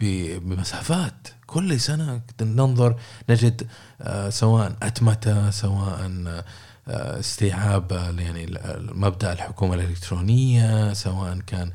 بمسافات. 0.00 1.28
كل 1.46 1.80
سنة 1.80 2.20
ننظر 2.42 2.96
نجد 3.30 3.66
آه، 4.00 4.30
سواء 4.30 4.76
أتمتة 4.82 5.50
سواء 5.50 6.10
استيعاب 6.88 7.92
يعني 8.18 8.58
مبدأ 8.78 9.32
الحكومة 9.32 9.74
الإلكترونية 9.74 10.92
سواء 10.92 11.38
كان 11.46 11.70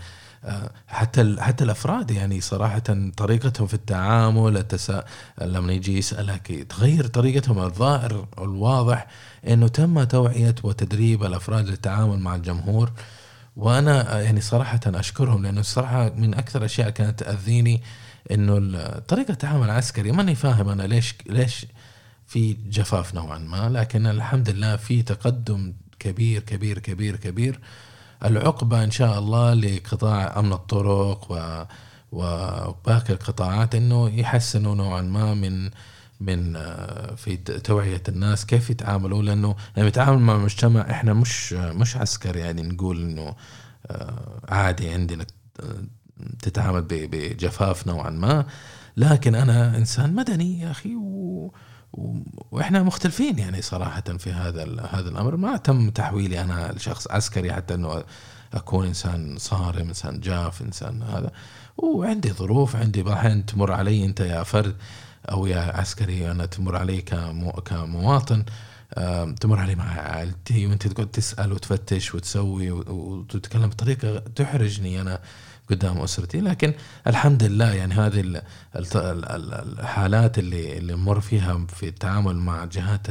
آه، 0.45 0.71
حتى 0.88 1.36
حتى 1.39 1.63
الأفراد 1.63 2.12
يعني 2.12 2.41
صراحة 2.41 2.84
طريقتهم 3.17 3.67
في 3.67 3.73
التعامل 3.73 4.58
التسا... 4.58 5.04
لما 5.41 5.73
يجي 5.73 5.97
يسألك 5.97 6.65
تغير 6.69 7.08
طريقتهم 7.08 7.60
الظاهر 7.60 8.28
الواضح 8.38 9.08
إنه 9.47 9.67
تم 9.67 10.04
توعية 10.04 10.56
وتدريب 10.63 11.23
الأفراد 11.23 11.67
للتعامل 11.67 12.19
مع 12.19 12.36
الجمهور. 12.36 12.91
وأنا 13.56 14.19
يعني 14.21 14.41
صراحة 14.41 14.80
أشكرهم 14.88 15.43
لأنه 15.43 15.60
الصراحة 15.60 16.10
من 16.10 16.34
أكثر 16.34 16.60
الاشياء 16.60 16.89
كانت 16.89 17.19
تأذيني 17.19 17.82
إنه 18.32 18.80
طريقة 19.08 19.32
التعامل 19.32 19.65
العسكري 19.65 20.12
ماني 20.12 20.36
فاهم 20.36 20.69
أنا 20.69 20.84
ليش 20.84 21.15
ليش 21.26 21.65
في 22.34 22.58
جفاف 22.69 23.15
نوعا 23.15 23.38
ما 23.38 23.69
لكن 23.69 24.08
الحمد 24.08 24.50
لله 24.50 24.76
في 24.76 25.02
تقدم 25.02 25.74
كبير 26.00 26.41
كبير 26.41 26.80
كبير 26.80 27.15
كبير. 27.15 27.60
العقبة 28.26 28.84
إن 28.84 28.91
شاء 28.91 29.19
الله 29.19 29.54
لقطاع 29.54 30.39
أمن 30.39 30.54
الطرق 30.54 31.32
وباقي 32.12 33.13
القطاعات 33.13 33.76
إنه 33.76 34.10
يحسنوا 34.10 34.76
نوعا 34.76 35.02
ما 35.02 35.34
من 35.34 35.69
من 36.19 36.56
آه، 36.56 37.15
في 37.15 37.38
توعية 37.38 38.04
الناس 38.10 38.46
كيف 38.46 38.69
يتعاملوا 38.69 39.24
لأنه 39.24 39.56
لما 39.78 39.88
يتعامل 39.88 40.19
مع 40.19 40.36
المجتمع 40.36 40.82
إحنا 40.82 41.13
مش 41.13 41.54
مش 41.54 41.98
عسكر 41.98 42.36
يعني 42.36 42.62
نقول 42.62 43.02
إنه 43.02 43.36
آه، 43.88 44.41
عادي 44.50 44.89
عندنا 44.89 45.26
آه، 45.60 45.84
تتعامل 46.41 46.82
بجفاف 46.89 47.88
نوعا 47.88 48.10
ما. 48.10 48.46
لكن 48.98 49.36
أنا 49.36 49.78
إنسان 49.78 50.15
مدني 50.15 50.60
يا 50.60 50.72
أخي 50.72 50.96
و 50.96 51.54
وإحنا 52.51 52.84
مختلفين 52.84 53.39
يعني 53.39 53.62
صراحة 53.62 54.01
في 54.01 54.32
هذا 54.32 54.63
هذا 54.91 55.10
الأمر. 55.10 55.36
ما 55.36 55.58
تم 55.58 55.89
تحويلي 55.89 56.41
أنا 56.41 56.71
لشخص 56.71 57.08
عسكري 57.12 57.53
حتى 57.53 57.73
إنه 57.73 58.03
أكون 58.53 58.86
إنسان 58.86 59.38
صارم 59.38 59.88
إنسان 59.88 60.19
جاف 60.19 60.62
إنسان 60.62 61.01
هذا. 61.03 61.32
وعندي 61.77 62.32
ظروف 62.32 62.75
عندي 62.75 63.13
أحيانا 63.13 63.41
تمر 63.41 63.71
علي 63.71 64.06
أنت 64.06 64.19
يا 64.19 64.43
فرد 64.43 64.75
أو 65.32 65.45
يا 65.45 65.60
عسكري 65.60 66.32
أنا 66.32 66.45
تمر 66.45 66.75
علي 66.75 67.01
كمواطن. 67.65 68.43
تمر 69.39 69.60
علي 69.60 69.75
مع 69.75 69.99
عائلتي 69.99 70.67
وأنت 70.67 70.88
تقعد 70.88 71.08
تسأل 71.08 71.53
وتفتش 71.53 72.15
وتسوي 72.15 72.71
وتتكلم 72.71 73.69
بطريقة 73.69 74.19
تحرجني 74.19 75.01
أنا. 75.01 75.19
قدام 75.69 75.97
أسرتي. 75.97 76.39
لكن 76.41 76.73
الحمد 77.08 77.43
لله 77.43 77.73
يعني 77.73 77.93
هذه 77.93 78.41
الحالات 78.76 80.39
اللي 80.39 80.78
اللي 80.78 80.93
نمر 80.93 81.19
فيها 81.19 81.65
في 81.67 81.88
التعامل 81.88 82.36
مع 82.36 82.65
جهات 82.65 83.08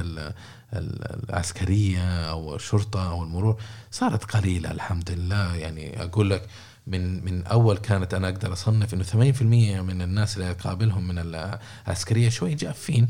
العسكرية 0.75 2.31
أو 2.31 2.55
الشرطة 2.55 3.11
أو 3.11 3.23
المرور 3.23 3.57
صارت 3.91 4.25
قليلة 4.25 4.71
الحمد 4.71 5.11
لله 5.11 5.57
يعني 5.57 6.03
أقول 6.03 6.31
لك 6.31 6.49
من 6.87 7.25
من 7.25 7.47
أول 7.47 7.79
كانت 7.79 8.15
أنا 8.15 8.29
أقدر 8.29 8.53
أصنف 8.53 8.95
إنه 8.95 9.33
80% 9.33 9.43
من 9.83 10.03
الناس 10.03 10.37
اللي 10.37 10.51
أقابلهم 10.51 11.09
من 11.09 11.19
العسكرية 11.19 12.29
شوي 12.29 12.55
جافين 12.55 13.09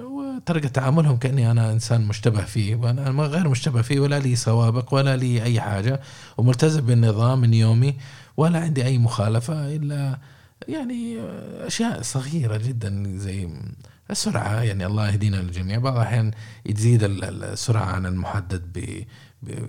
وطريقة 0.00 0.68
تعاملهم 0.68 1.16
كأني 1.16 1.50
أنا 1.50 1.72
إنسان 1.72 2.00
مشتبه 2.00 2.44
فيه 2.44 2.76
وأنا 2.76 3.22
غير 3.22 3.48
مشتبه 3.48 3.82
فيه 3.82 4.00
ولا 4.00 4.18
لي 4.18 4.36
سوابق 4.36 4.94
ولا 4.94 5.16
لي 5.16 5.42
أي 5.42 5.60
حاجة 5.60 6.00
وملتزم 6.38 6.80
بالنظام 6.80 7.40
من 7.40 7.54
يومي 7.54 7.96
ولا 8.36 8.58
عندي 8.58 8.84
أي 8.84 8.98
مخالفة 8.98 9.76
إلا 9.76 10.18
يعني 10.68 11.18
أشياء 11.66 12.02
صغيرة 12.02 12.56
جدا 12.56 13.18
زي 13.18 13.48
السرعة 14.10 14.62
يعني 14.62 14.86
الله 14.86 15.08
يهدينا 15.08 15.40
الجميع. 15.40 15.78
بعض 15.78 15.96
الأحيان 15.96 16.30
تزيد 16.74 17.02
السرعة 17.02 17.84
عن 17.84 18.06
المحدد 18.06 19.04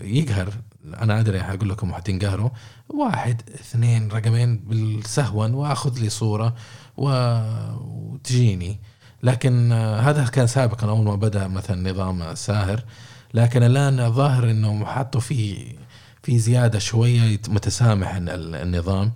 يقهر 0.02 0.54
أنا 0.86 1.20
أدري 1.20 1.42
أقول 1.42 1.70
لكم 1.70 1.94
حتنقهروا 1.94 2.50
واحد 2.90 3.42
اثنين 3.56 4.12
رقمين 4.12 4.58
بالسهوا 4.58 5.48
وأخذ 5.48 6.00
لي 6.00 6.10
صورة 6.10 6.56
وتجيني. 6.98 8.80
لكن 9.24 9.72
هذا 9.72 10.26
كان 10.26 10.48
سابقا 10.48 10.90
أول 10.90 11.06
ما 11.06 11.16
بدأ 11.16 11.48
مثلا 11.48 11.92
نظام 11.92 12.36
ساهر. 12.36 12.84
لكن 13.34 13.64
الآن 13.64 14.12
ظاهر 14.12 14.52
إنه 14.52 14.86
حطوا 14.86 15.22
فيه 15.22 15.76
في 16.24 16.40
زيادة 16.40 16.80
شوية 16.80 17.40
متسامح 17.48 18.16
النظام. 18.16 19.12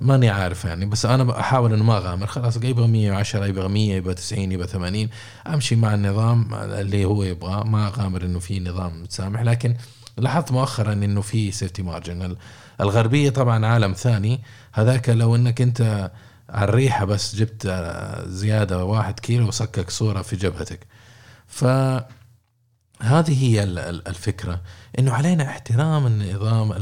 ماني 0.00 0.28
عارف 0.28 0.64
يعني 0.64 0.86
بس 0.86 1.06
أنا 1.06 1.40
أحاول 1.40 1.72
إنه 1.72 1.84
ما 1.84 1.96
أغامر. 1.96 2.26
خلاص 2.26 2.56
يبغى 2.56 2.86
110 2.86 3.46
يبغى 3.46 3.68
100 3.68 3.94
يبغى 3.94 4.14
90 4.14 4.52
يبغى 4.52 4.66
80 4.66 5.08
أمشي 5.46 5.76
مع 5.76 5.94
النظام 5.94 6.54
اللي 6.54 7.04
هو 7.04 7.22
يبغاه. 7.22 7.64
ما 7.64 7.86
أغامر 7.86 8.24
إنه 8.24 8.38
في 8.38 8.60
نظام 8.60 9.02
متسامح 9.02 9.42
لكن 9.42 9.74
لاحظت 10.16 10.52
مؤخرا 10.52 10.92
إنه 10.92 11.20
في 11.20 11.50
سيفتي 11.50 11.82
مارجن 11.82 12.36
الغربية 12.80 13.30
طبعا 13.30 13.66
عالم 13.66 13.92
ثاني. 13.92 14.42
هذاك 14.72 15.08
لو 15.08 15.36
إنك 15.36 15.60
أنت 15.60 16.10
على 16.48 16.68
الريحة 16.68 17.04
بس 17.04 17.36
جبت 17.36 17.66
زيادة 18.26 18.84
واحد 18.84 19.20
كيلو 19.20 19.48
وصكك 19.48 19.90
صورة 19.90 20.22
في 20.22 20.36
جبهتك. 20.36 20.86
ف 21.46 21.64
هذه 23.02 23.44
هي 23.44 23.64
الفكرة. 23.84 24.60
إنه 24.98 25.12
علينا 25.12 25.48
احترام 25.48 26.06
النظام 26.06 26.72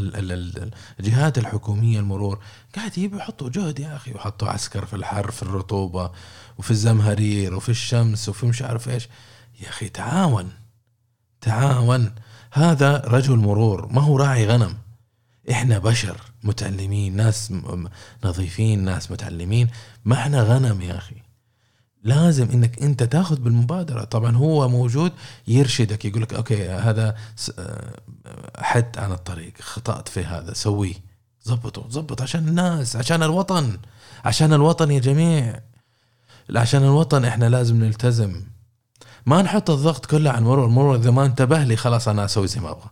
الجهات 1.01 1.39
الحكومية 1.39 2.01
المرور. 2.01 2.39
قاعد 2.77 2.99
يحطوا 2.99 3.49
جهد 3.49 3.79
يا 3.79 3.97
أخي. 3.97 4.13
وحطوا 4.13 4.49
عسكر 4.49 4.87
في 4.87 4.97
الحر 4.97 5.31
في 5.31 5.43
الرطوبة 5.43 6.11
وفي 6.59 6.71
الزمهرير 6.71 7.55
وفي 7.55 7.69
الشمس 7.69 8.29
وفي 8.29 8.47
مش 8.47 8.63
عارف 8.63 8.89
إيش. 8.89 9.09
يا 9.61 9.69
أخي 9.69 9.89
تعاون. 9.89 10.53
تعاون. 11.41 12.15
هذا 12.55 12.97
رجل 12.97 13.37
مرور 13.37 13.89
ما 13.93 14.03
هو 14.03 14.17
راعي 14.17 14.47
غنم؟ 14.47 14.75
إحنا 15.51 15.79
بشر 15.79 16.21
متعلمين 16.43 17.17
ناس 17.17 17.53
نظيفين 18.25 18.85
ناس 18.85 19.11
متعلمين. 19.11 19.69
ما 20.05 20.15
إحنا 20.15 20.43
غنم 20.43 20.83
يا 20.83 20.97
أخي؟ 20.97 21.17
لازم 22.03 22.51
إنك 22.51 22.83
أنت 22.83 23.03
تأخذ 23.03 23.41
بالمبادرة. 23.41 24.05
طبعا 24.05 24.37
هو 24.37 24.69
موجود 24.69 25.13
يرشدك 25.49 26.05
يقول 26.05 26.23
لك 26.23 26.35
أوكي 26.35 26.69
هذا 26.69 27.17
حد 28.59 28.99
عن 28.99 29.13
الطريق 29.13 29.53
خطأت 29.61 30.09
في 30.09 30.25
هذا 30.25 30.53
سويه. 30.53 30.95
ظبطه 31.49 31.89
ظبط 31.89 32.23
عشان 32.23 32.49
الناس 32.49 32.97
عشان 32.97 33.23
الوطن. 33.23 33.79
عشان 34.25 34.53
الوطن 34.53 34.91
يا 34.91 34.99
جميع. 34.99 35.61
عشان 36.57 36.83
الوطن 36.83 37.25
إحنا 37.25 37.49
لازم 37.49 37.85
نلتزم. 37.85 38.43
ما 39.27 39.43
نحط 39.43 39.71
الضغط 39.71 40.07
كله 40.07 40.31
على 40.31 40.39
المرور 40.39 40.65
المرور 40.67 40.97
إذا 40.97 41.11
ما 41.11 41.25
انتبه 41.27 41.65
لي 41.65 41.77
خلاص 41.77 42.09
أنا 42.09 42.25
أسوي 42.25 42.47
زي 42.47 42.61
ما 42.61 42.71
أبغى. 42.71 42.91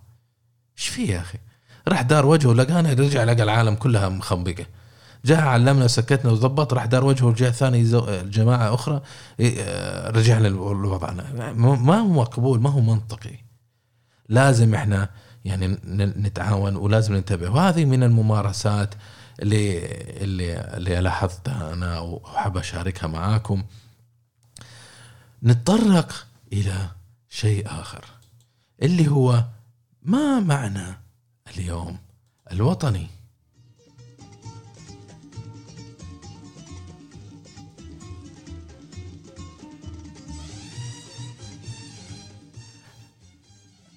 إيش 0.78 0.88
في 0.88 1.04
يا 1.04 1.20
أخي؟ 1.20 1.38
راح 1.88 2.02
دار 2.02 2.26
وجهه 2.26 2.52
لقانا 2.52 2.92
رجع 2.92 3.24
لقى 3.24 3.42
العالم 3.42 3.74
كلها 3.74 4.08
مخبقه 4.08 4.66
جاء 5.24 5.40
علمنا 5.40 5.84
وسكتنا 5.84 6.30
وظبط 6.30 6.74
راح 6.74 6.84
دار 6.84 7.04
وجهه 7.04 7.26
وجاء 7.26 7.50
ثاني 7.50 7.82
جماعة 8.22 8.74
أخرى 8.74 9.00
آه، 9.40 10.10
رجعنا 10.10 10.48
لوضعنا. 10.48 11.52
ما 11.56 11.98
هو 11.98 12.06
مقبول 12.06 12.60
ما 12.60 12.70
هو 12.70 12.80
منطقي. 12.80 13.38
لازم 14.28 14.74
إحنا 14.74 15.08
يعني 15.44 15.78
نتعاون 16.16 16.76
ولازم 16.76 17.14
ننتبه. 17.14 17.50
وهذه 17.50 17.84
من 17.84 18.02
الممارسات 18.02 18.94
اللي 19.42 19.86
اللي 20.22 20.60
اللي 20.76 21.00
لاحظتها 21.00 21.72
أنا 21.72 22.00
وحاب 22.00 22.56
أشاركها 22.56 23.06
معاكم. 23.06 23.62
نتطرق 25.44 26.26
إلى 26.52 26.88
شيء 27.30 27.66
آخر 27.66 28.04
اللي 28.82 29.08
هو 29.08 29.44
ما 30.02 30.40
معنى 30.40 30.96
اليوم 31.56 31.98
الوطني؟ 32.52 33.06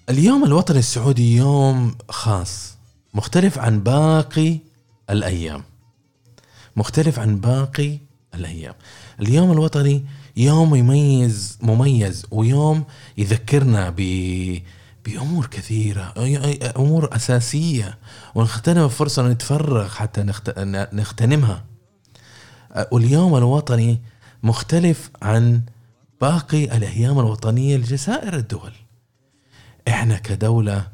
اليوم 0.10 0.44
الوطني 0.44 0.80
السعودي 0.80 1.36
يوم 1.36 1.96
خاص 2.10 2.76
مختلف 3.14 3.60
عن 3.60 3.80
باقي 3.80 4.60
الأيام. 5.10 5.64
مختلف 6.76 7.20
عن 7.20 7.40
باقي 7.40 8.00
الأيام. 8.36 8.74
اليوم 9.20 9.52
الوطني 9.52 10.06
يوم 10.38 10.76
يميز 10.76 11.58
مميز 11.62 12.26
ويوم 12.32 12.84
يذكرنا 13.18 13.94
ب 13.98 14.02
بأمور 15.06 15.46
كثيرة 15.46 16.14
أمور 16.78 17.16
أساسية 17.16 17.98
ونغتنم 18.36 18.86
الفرصة 18.86 19.28
نتفرغ 19.28 19.90
حتى 19.90 20.24
نغتنمها 20.94 21.66
واليوم 22.92 23.36
الوطني 23.36 24.02
مختلف 24.44 25.12
عن 25.22 25.62
باقي 26.22 26.64
الأيام 26.64 27.20
الوطنية 27.20 27.78
لجزائر 27.78 28.36
الدول. 28.36 28.74
إحنا 29.88 30.18
كدولة 30.18 30.88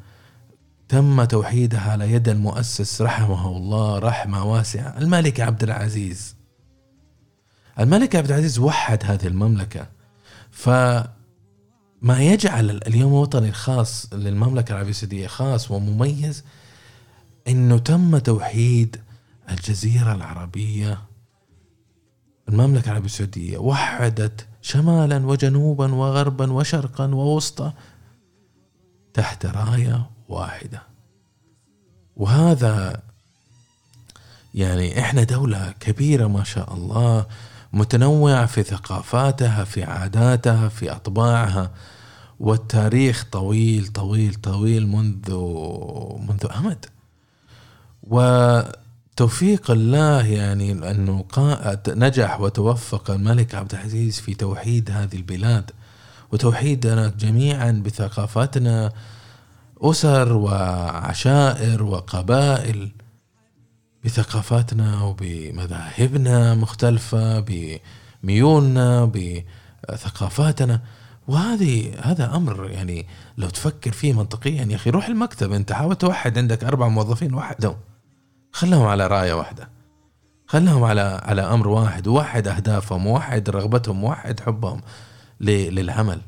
تم 0.90 1.24
توحيدها 1.24 1.92
على 1.92 2.12
يد 2.12 2.30
المؤسس 2.30 3.02
رحمه 3.02 3.58
الله 3.58 4.00
رحمة 4.00 4.46
واسعة 4.46 4.98
الملك 4.98 5.40
عبد 5.40 5.64
العزيز. 5.64 6.36
الملك 7.82 8.16
عبد 8.16 8.32
العزيز 8.32 8.60
وحد 8.60 9.06
هذه 9.06 9.28
المملكة 9.28 9.88
فما 10.52 11.08
يجعل 12.20 12.70
اليوم 12.88 13.14
الوطني 13.14 13.50
الخاص 13.50 14.14
للمملكة 14.14 14.72
العربية 14.72 14.90
السعودية 14.90 15.28
خاص 15.28 15.72
ومميز 15.72 16.44
إنه 17.48 17.78
تم 17.78 18.18
توحيد 18.18 19.02
الجزيرة 19.50 20.14
العربية. 20.14 21.02
المملكة 22.50 22.86
العربية 22.86 23.06
السعودية 23.06 23.58
وحدت 23.58 24.48
شمالا 24.62 25.26
وجنوبا 25.26 25.94
وغربا 25.94 26.52
وشرقا 26.52 27.06
ووسطا 27.06 27.74
تحت 29.14 29.46
راية 29.46 30.10
واحدة. 30.30 30.84
وهذا 32.16 33.02
يعني 34.54 35.00
إحنا 35.00 35.24
دولة 35.24 35.74
كبيرة 35.80 36.28
ما 36.28 36.44
شاء 36.44 36.74
الله. 36.74 37.26
متنوعة 37.74 38.46
في 38.46 38.64
ثقافاتها 38.64 39.64
في 39.64 39.84
عاداتها 39.84 40.70
في 40.70 40.92
أطباعها 40.92 41.72
والتاريخ 42.40 43.26
طويل 43.32 43.88
طويل 43.88 44.36
طويل 44.36 44.88
منذ 44.88 45.32
منذ 46.28 46.46
أمد. 46.58 46.86
وتوفيق 48.04 49.72
الله 49.72 50.28
يعني 50.28 50.72
انه 50.72 51.26
نجح 51.88 52.42
وتوفق 52.42 53.12
الملك 53.12 53.56
عبد 53.56 53.74
العزيز 53.74 54.20
في 54.20 54.34
توحيد 54.34 54.92
هذه 54.92 55.16
البلاد 55.16 55.72
وتوحيدنا 56.32 57.08
جميعا 57.08 57.72
بثقافاتنا 57.86 58.92
أسر 59.82 60.34
وعشائر 60.34 61.84
وقبائل. 61.84 62.92
بثقافاتنا 64.06 65.04
وبمذاهبنا 65.04 66.56
مختلفة 66.56 67.46
بميولنا 68.24 69.12
بثقافاتنا. 69.90 70.82
وهذه 71.28 71.94
هذا 72.02 72.36
أمر 72.36 72.70
يعني 72.70 73.08
لو 73.38 73.50
تفكر 73.50 73.92
فيه 73.92 74.14
منطقيا 74.14 74.66
يا 74.70 74.76
أخي 74.76 74.90
روح 74.90 75.08
المكتب 75.08 75.52
أنت 75.52 75.74
حاول 75.74 75.96
توحد 75.96 76.38
عندك 76.38 76.64
أربع 76.64 76.88
موظفين 76.88 77.34
وحدهم 77.34 77.76
خلهم 78.52 78.86
على 78.86 79.08
راية 79.08 79.34
واحدة. 79.34 79.70
خلهم 80.48 80.84
على 80.84 81.22
على 81.24 81.42
أمر 81.42 81.68
واحد 81.68 82.08
ووحد 82.08 82.48
أهدافهم 82.48 83.08
ووحد 83.08 83.50
رغبتهم 83.50 84.04
ووحد 84.04 84.40
حبهم 84.40 84.82
للعمل. 85.42 86.22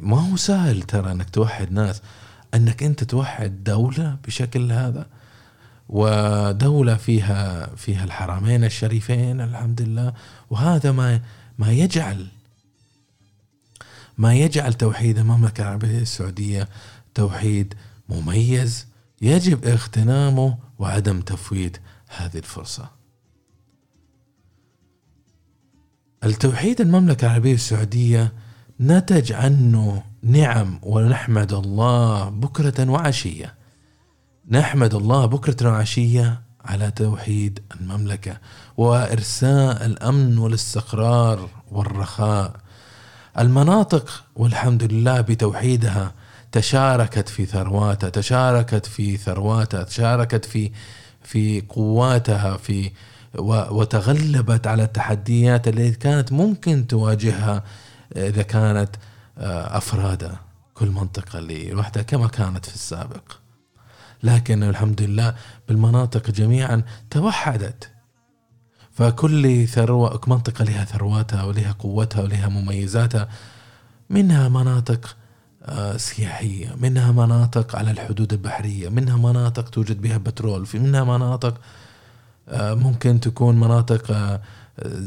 ما 0.00 0.30
هو 0.30 0.36
سهل 0.36 0.82
ترى 0.82 1.12
أنك 1.12 1.30
توحد 1.30 1.72
ناس 1.72 2.02
أنك 2.54 2.82
أنت 2.82 3.04
توحد 3.04 3.64
دولة 3.64 4.16
بشكل 4.26 4.72
هذا. 4.72 5.06
ودولة 5.88 6.94
فيها 6.94 7.66
فيها 7.76 8.04
الحرمين 8.04 8.64
الشريفين 8.64 9.40
الحمد 9.40 9.82
لله. 9.82 10.12
وهذا 10.50 10.92
ما 10.92 11.20
ما 11.58 11.72
يجعل 11.72 12.26
ما 14.18 14.34
يجعل 14.34 14.74
توحيد 14.74 15.18
المملكة 15.18 15.62
العربية 15.62 15.98
السعودية 15.98 16.68
توحيد 17.14 17.74
مميز. 18.08 18.86
يجب 19.22 19.64
اغتنامه 19.64 20.58
وعدم 20.78 21.20
تفويت 21.20 21.80
هذه 22.08 22.38
الفرصة. 22.38 22.90
التوحيد 26.24 26.80
المملكة 26.80 27.26
العربية 27.26 27.54
السعودية 27.54 28.32
نتج 28.80 29.32
عنه 29.32 30.02
نعم 30.22 30.80
ونحمد 30.82 31.52
الله 31.52 32.28
بكرة 32.28 32.90
وعشية. 32.90 33.57
نحمد 34.50 34.94
الله 34.94 35.26
بكرة 35.26 35.70
وعشية 35.70 36.40
على 36.64 36.90
توحيد 36.90 37.60
المملكة 37.80 38.38
وإرساء 38.76 39.86
الأمن 39.86 40.38
والاستقرار 40.38 41.50
والرخاء. 41.70 42.52
المناطق 43.38 44.24
والحمد 44.36 44.92
لله 44.92 45.20
بتوحيدها 45.20 46.14
تشاركت 46.52 47.28
في 47.28 47.46
ثرواتها 47.46 48.10
تشاركت 48.10 48.86
في 48.86 49.16
ثرواتها 49.16 49.82
تشاركت 49.82 50.44
في 50.44 50.70
في 51.22 51.60
قواتها 51.60 52.56
في 52.56 52.90
وتغلبت 53.70 54.66
على 54.66 54.82
التحديات 54.82 55.68
التي 55.68 55.90
كانت 55.90 56.32
ممكن 56.32 56.86
تواجهها 56.86 57.64
إذا 58.16 58.42
كانت 58.42 58.90
آه، 59.38 59.76
أفراد 59.76 60.32
كل 60.74 60.88
منطقة 60.90 61.40
لوحدها 61.40 62.02
كما 62.02 62.28
كانت 62.28 62.66
في 62.66 62.74
السابق. 62.74 63.47
لكن 64.22 64.62
الحمد 64.62 65.02
لله 65.02 65.34
بالمناطق 65.68 66.30
جميعا 66.30 66.82
توحدت. 67.10 67.90
فكل 68.92 69.68
ثروة 69.68 70.20
منطقة 70.26 70.64
لها 70.64 70.84
ثرواتها 70.84 71.44
ولها 71.44 71.72
قوتها 71.72 72.22
ولها 72.22 72.48
مميزاتها. 72.48 73.28
منها 74.10 74.48
مناطق 74.48 75.16
آه، 75.62 75.96
سياحية 75.96 76.74
منها 76.76 77.12
مناطق 77.12 77.76
على 77.76 77.90
الحدود 77.90 78.32
البحرية 78.32 78.88
منها 78.88 79.16
مناطق 79.16 79.68
توجد 79.68 80.00
بها 80.00 80.16
بترول 80.16 80.66
في 80.66 80.78
منها 80.78 81.04
مناطق 81.04 81.60
آه، 82.48 82.74
ممكن 82.74 83.20
تكون 83.20 83.60
مناطق 83.60 84.40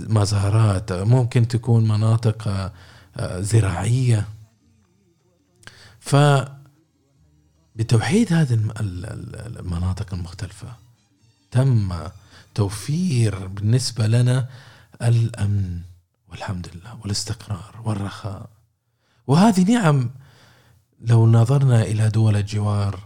مزارات 0.10 0.93
ممكن 0.93 1.47
تكون 1.47 1.88
مناطق 1.88 2.71
زراعية. 3.39 4.28
ف 6.00 6.15
بتوحيد 7.82 8.34
هذه 8.34 8.54
المناطق 9.60 10.13
المختلفة 10.13 10.67
تم 11.52 11.94
توفير 12.56 13.48
بالنسبة 13.48 14.08
لنا 14.08 14.50
الأمن 15.02 15.82
والحمد 16.30 16.67
لله 16.74 17.00
والاستقرار 17.02 17.82
والرخاء 17.86 18.50
وهذه 19.28 19.63
نعم 19.63 20.10
لو 21.02 21.28
نظرنا 21.28 21.82
إلى 21.82 22.10
دول 22.10 22.36
الجوار 22.36 23.00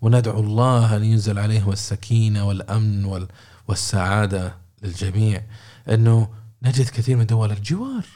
وندعو 0.00 0.40
الله 0.40 0.96
أن 0.96 1.04
ينزل 1.04 1.38
عليهم 1.38 1.72
السكينة 1.72 2.48
والأمن 2.48 3.26
والسعادة 3.68 4.54
للجميع 4.82 5.42
أنه 5.88 6.28
نجد 6.62 6.88
كثير 6.88 7.16
من 7.16 7.26
دول 7.26 7.52
الجوار 7.52 8.06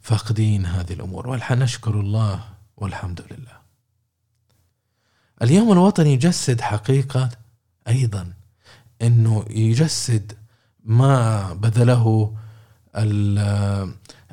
فاقدين 0.00 0.66
هذه 0.66 0.92
الأمور 0.92 1.28
ونشكر 1.28 2.00
الله 2.00 2.44
والحمد 2.76 3.20
لله. 3.30 3.57
اليوم 5.42 5.72
الوطني 5.72 6.12
يجسد 6.12 6.60
حقيقة 6.60 7.28
أيضا 7.88 8.32
إنه 9.02 9.44
يجسد 9.50 10.32
ما 10.84 11.52
بذله 11.52 12.34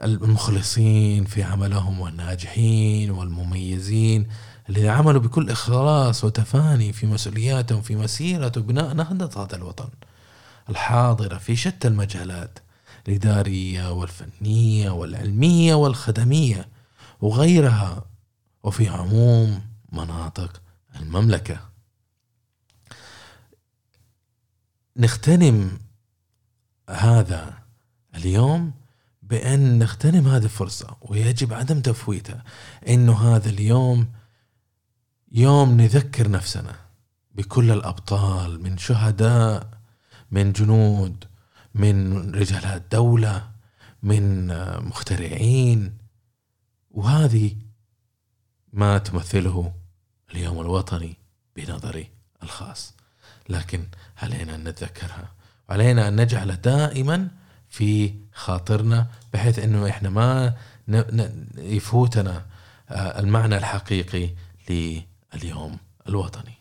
المخلصين 0.03 1.25
في 1.25 1.43
عملهم 1.43 1.99
والناجحين 1.99 3.11
والمميزين 3.11 4.27
الذين 4.69 4.89
عملوا 4.89 5.21
بكل 5.21 5.49
إخلاص 5.49 6.23
وتفاني 6.23 6.93
في 6.93 7.07
مسؤولياتهم 7.07 7.81
في 7.81 7.95
مسيرة 7.95 8.47
بناء 8.47 8.93
نهضة 8.93 9.43
هذا 9.43 9.55
الوطن 9.55 9.89
الحاضره 10.69 11.37
في 11.37 11.55
شتى 11.55 11.87
المجالات 11.87 12.59
الإدارية 13.07 13.91
والفنية 13.91 14.89
والعلمية 14.89 15.75
والخدمية 15.75 16.67
وغيرها 17.21 18.05
وفي 18.63 18.89
عموم 18.89 19.61
مناطق 19.91 20.61
المملكة. 20.95 21.69
نغتنم 24.97 25.79
هذا 26.89 27.53
اليوم 28.15 28.73
بأن 29.23 29.79
نغتنم 29.79 30.27
هذه 30.27 30.43
الفرصة 30.43 30.97
ويجب 31.01 31.53
عدم 31.53 31.81
تفويتها 31.81 32.43
إنه 32.87 33.35
هذا 33.35 33.49
اليوم 33.49 34.07
يوم 35.31 35.81
نذكر 35.81 36.31
نفسنا 36.31 36.75
بكل 37.35 37.71
الأبطال 37.71 38.63
من 38.63 38.77
شهداء 38.77 39.69
من 40.31 40.51
جنود 40.51 41.25
من 41.73 42.31
رجالات 42.35 42.83
دولة 42.91 43.51
من 44.03 44.47
مخترعين. 44.87 45.97
وهذه 46.91 47.55
ما 48.73 48.97
تمثله 48.97 49.73
اليوم 50.31 50.59
الوطني 50.59 51.17
بنظري 51.55 52.09
الخاص. 52.43 52.93
لكن 53.49 53.87
علينا 54.17 54.55
أن 54.55 54.63
نتذكرها. 54.63 55.31
وعلينا 55.69 56.07
أن 56.07 56.21
نجعل 56.21 56.61
دائما 56.61 57.27
في 57.69 58.13
خاطرنا 58.33 59.07
بحيث 59.33 59.59
أنه 59.59 59.89
إحنا 59.89 60.09
ما 60.09 60.53
يفوتنا 61.57 62.45
آه، 62.89 63.19
المعنى 63.19 63.57
الحقيقي 63.57 64.29
لليوم 64.69 65.77
الوطني. 66.07 66.53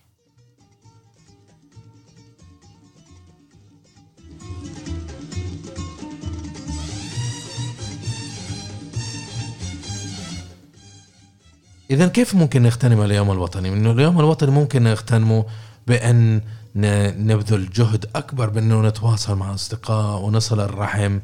اذا 11.91 12.09
كيف 12.09 12.35
ممكن 12.35 12.63
نغتنم 12.63 13.03
اليوم 13.03 13.31
الوطني؟ 13.31 13.69
إنه 13.69 13.91
اليوم 13.91 14.21
الوطني 14.21 14.51
ممكن 14.51 14.83
نغتنمه 14.83 15.45
بأن 15.87 16.41
نبذل 16.77 17.71
جهد 17.71 18.07
أكبر 18.15 18.49
بأنه 18.49 18.83
نتواصل 18.83 19.37
مع 19.37 19.51
الاصدقاء 19.51 20.21
ونصل 20.21 20.61
الرحم 20.61 21.19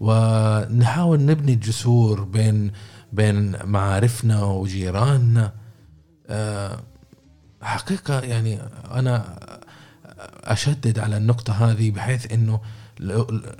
ونحاول 0.00 1.24
نبني 1.24 1.54
جسور 1.54 2.24
بين 2.24 2.72
بين 3.12 3.56
معارفنا 3.64 4.44
وجيراننا 4.44 5.52
آه، 6.28 6.78
حقيقة 7.62 8.20
يعني 8.20 8.58
أنا 8.90 9.38
أشدد 10.44 10.98
على 10.98 11.16
النقطة 11.16 11.52
هذه 11.52 11.90
بحيث 11.90 12.32
أنه 12.32 12.60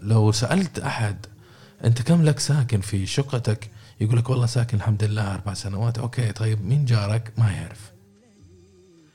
لو 0.02 0.32
سألت 0.32 0.78
أحد 0.78 1.26
أنت 1.84 2.02
كم 2.02 2.24
لك 2.24 2.38
ساكن 2.38 2.80
في 2.80 3.06
شقتك 3.06 3.70
يقول 4.00 4.16
لك 4.16 4.30
والله 4.30 4.46
ساكن 4.46 4.76
الحمد 4.76 5.04
لله 5.04 5.34
أربع 5.34 5.54
سنوات. 5.54 5.98
أوكي 5.98 6.32
طيب 6.32 6.64
مين 6.64 6.84
جارك؟ 6.84 7.32
ما 7.38 7.52
يعرف. 7.52 7.92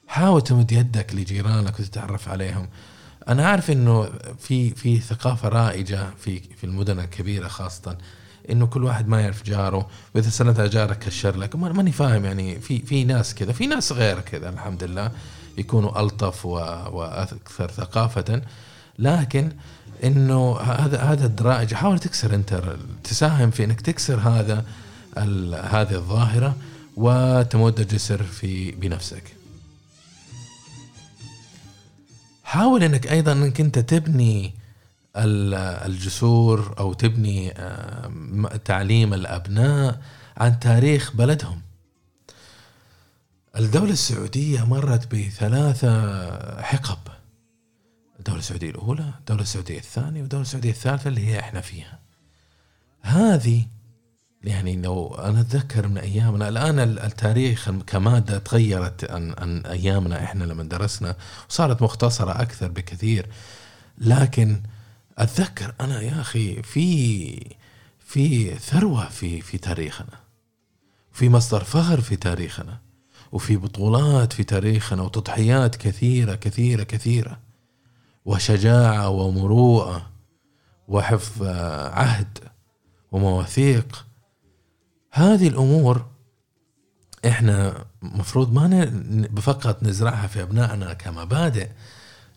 حاول 0.07 0.41
تمد 0.41 0.71
يدك 0.71 1.15
لجيرانك 1.15 1.79
وتتعرف 1.79 2.29
عليهم. 2.29 2.69
أنا 3.27 3.45
أعرف 3.45 3.71
إنه 3.71 4.09
في 4.39 4.69
في 4.69 4.99
ثقافة 4.99 5.49
رائجة 5.49 6.09
في 6.17 6.39
في 6.39 6.63
المدن 6.63 6.99
الكبيرة 6.99 7.47
خاصة 7.47 7.97
إنه 8.49 8.65
كل 8.67 8.83
واحد 8.83 9.07
ما 9.07 9.21
يعرف 9.21 9.43
جاره. 9.43 9.89
وإذا 10.15 10.29
سنت 10.29 10.61
جارك 10.61 10.99
كشر 10.99 11.37
لك. 11.37 11.55
ماني 11.55 11.91
فاهم 11.91 12.25
يعني 12.25 12.59
في 12.59 12.79
في 12.79 13.03
ناس 13.03 13.35
كذا 13.35 13.51
في 13.53 13.67
ناس 13.67 13.91
غير 13.91 14.19
كذا 14.19 14.49
الحمد 14.49 14.83
لله. 14.83 15.11
يكونوا 15.57 16.01
ألطف 16.01 16.45
وأكثر 16.45 17.71
ثقافة. 17.71 18.41
لكن 18.99 19.51
إنه 20.03 20.57
هذا 20.59 21.01
هذا 21.01 21.25
الدرائج 21.25 21.73
حاول 21.73 21.99
تكسر 21.99 22.35
أنت 22.35 22.75
تساهم 23.03 23.51
في 23.51 23.63
إنك 23.63 23.81
تكسر 23.81 24.19
هذا 24.19 24.65
هذه 25.63 25.95
الظاهرة 25.95 26.55
وتمد 26.95 27.87
جسر 27.87 28.23
في 28.23 28.71
بنفسك. 28.71 29.23
حاول 32.43 32.83
إنك 32.83 33.11
أيضا 33.11 33.31
إنك 33.31 33.61
أنت 33.61 33.79
تبني 33.79 34.53
الجسور 35.15 36.75
أو 36.79 36.93
تبني 36.93 37.53
تعليم 38.65 39.13
الأبناء 39.13 40.01
عن 40.37 40.59
تاريخ 40.59 41.11
بلدهم. 41.15 41.61
الدولة 43.57 43.91
السعودية 43.91 44.65
مرت 44.65 45.15
بثلاثة 45.15 46.61
حقب 46.61 46.97
الدولة 48.25 48.39
السعودية 48.39 48.69
الأولى 48.69 49.13
الدولة 49.19 49.41
السعودية 49.41 49.77
الثانية 49.77 50.21
والدولة 50.21 50.41
السعودية 50.41 50.69
الثالثة 50.69 51.07
اللي 51.07 51.27
هي 51.27 51.39
إحنا 51.39 51.61
فيها. 51.61 51.99
هذه 53.01 53.65
يعني 54.43 54.75
لو 54.75 55.15
أنا 55.15 55.41
أتذكر 55.41 55.87
من 55.87 55.97
أيامنا 55.97 56.49
الآن 56.49 56.79
التاريخ 56.79 57.69
كمادة 57.69 58.37
تغيرت 58.37 59.11
عن, 59.11 59.35
عن 59.37 59.65
أيامنا 59.65 60.23
إحنا 60.23 60.43
لما 60.43 60.63
درسنا 60.63 61.15
وصارت 61.49 61.81
مختصرة 61.81 62.41
أكثر 62.41 62.67
بكثير. 62.67 63.29
لكن 63.97 64.61
أتذكر 65.17 65.73
أنا 65.81 66.01
يا 66.01 66.21
أخي 66.21 66.63
في 66.63 67.55
في 67.99 68.55
ثروة 68.55 69.09
في 69.09 69.41
في 69.41 69.57
تاريخنا 69.57 70.19
في 71.11 71.29
مصدر 71.29 71.63
فخر 71.63 72.01
في 72.01 72.15
تاريخنا 72.15 72.77
وفي 73.31 73.57
بطولات 73.57 74.33
في 74.33 74.43
تاريخنا 74.43 75.01
وتضحيات 75.01 75.75
كثيره 75.75 76.35
كثيره 76.35 76.83
كثيرة. 76.83 77.44
وشجاعة 78.25 79.09
ومروءة 79.09 80.09
وحفظ 80.87 81.43
عهد 81.93 82.39
ومواثيق. 83.11 84.05
هذه 85.11 85.47
الأمور 85.47 86.05
إحنا 87.27 87.85
مفروض 88.01 88.53
ما 88.53 88.87
فقط 89.41 89.83
نزرعها 89.83 90.27
في 90.27 90.41
أبنائنا 90.41 90.93
كمبادئ 90.93 91.69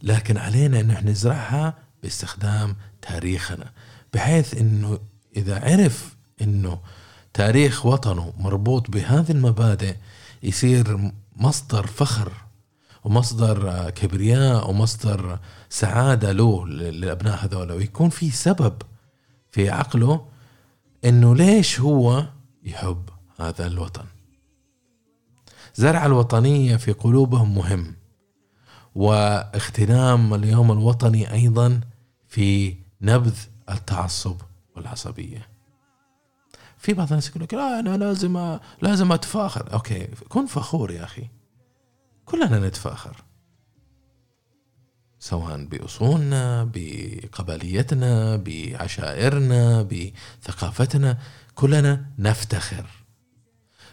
لكن 0.02 0.36
علينا 0.36 0.80
انه 0.80 1.00
نزرعها 1.00 1.74
باستخدام 2.02 2.76
تاريخنا. 3.02 3.72
بحيث 4.14 4.54
إنه 4.54 4.98
إذا 5.36 5.64
عرف 5.64 6.16
إنه 6.42 6.80
تاريخ 7.34 7.86
وطنه 7.86 8.32
مربوط 8.38 8.90
بهذه 8.90 9.30
المبادئ 9.30 9.96
يصير 10.42 11.12
مصدر 11.36 11.86
فخر 11.86 12.32
ومصدر 13.08 13.90
كبرياء 13.90 14.70
ومصدر 14.70 15.38
سعادة 15.68 16.32
له 16.32 16.66
للأبناء 16.66 17.44
هذول. 17.44 17.72
ويكون 17.72 18.08
في 18.08 18.30
سبب 18.30 18.82
في 19.50 19.70
عقله 19.70 20.26
إنه 21.04 21.36
ليش 21.36 21.80
هو 21.80 22.26
يحب 22.64 23.02
هذا 23.40 23.66
الوطن. 23.66 24.04
زرع 25.74 26.06
الوطنية 26.06 26.76
في 26.76 26.92
قلوبهم 26.92 27.54
مهم 27.54 27.96
واغتنام 28.94 30.34
اليوم 30.34 30.72
الوطني 30.72 31.32
أيضا 31.32 31.80
في 32.28 32.76
نبذ 33.02 33.36
التعصب 33.70 34.36
والعصبية. 34.76 35.48
في 36.78 36.92
بعض 36.92 37.08
الناس 37.08 37.28
يقول 37.28 37.42
لك 37.42 37.54
لا 37.54 37.80
أنا 37.80 37.96
لازم 37.96 38.58
لازم 38.82 39.12
أتفاخر. 39.12 39.72
أوكي 39.72 40.06
كن 40.28 40.46
فخور 40.46 40.90
يا 40.90 41.04
أخي. 41.04 41.37
كلنا 42.30 42.58
نتفاخر. 42.68 43.16
سواء 45.18 45.64
بأصولنا 45.64 46.70
بقبليتنا 46.74 48.36
بعشائرنا 48.36 49.82
بثقافتنا 49.82 51.18
كلنا 51.54 52.06
نفتخر. 52.18 52.86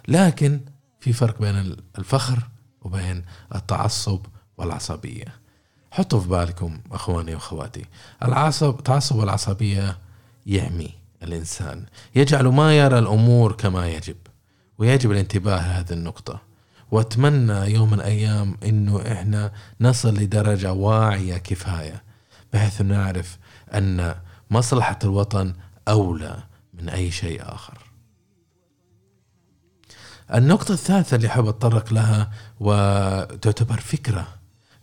لكن 0.07 0.61
في 0.99 1.13
فرق 1.13 1.41
بين 1.41 1.75
الفخر 1.97 2.47
وبين 2.81 3.25
التعصب 3.55 4.25
والعصبية. 4.57 5.39
حطوا 5.91 6.19
في 6.19 6.27
بالكم 6.27 6.79
أخواني 6.91 7.35
وأخواتي 7.35 7.85
العصب 8.23 8.79
التعصب 8.79 9.15
والعصبية 9.15 9.97
يعمي 10.45 10.93
الإنسان. 11.23 11.85
يجعل 12.15 12.47
ما 12.47 12.77
يرى 12.77 12.99
الأمور 12.99 13.51
كما 13.51 13.87
يجب 13.87 14.17
ويجب 14.77 15.11
الانتباه 15.11 15.55
لهذه 15.55 15.93
النقطة. 15.93 16.54
واتمنى 16.91 17.73
يوم 17.73 17.87
من 17.91 17.93
الأيام 17.93 18.57
إنه 18.63 19.01
إحنا 19.11 19.51
نصل 19.81 20.13
لدرجة 20.13 20.73
واعية 20.73 21.37
كفاية 21.37 22.03
بحيث 22.53 22.81
نعرف 22.81 23.37
أن 23.73 24.15
مصلحة 24.49 24.99
الوطن 25.03 25.53
أولى 25.87 26.43
من 26.73 26.89
أي 26.89 27.11
شيء 27.11 27.41
آخر. 27.41 27.77
النقطة 30.33 30.71
الثالثة 30.73 31.15
اللي 31.15 31.29
حاب 31.29 31.47
أتطرق 31.47 31.93
لها 31.93 32.31
وتعتبر 32.59 33.79
فكرة 33.79 34.27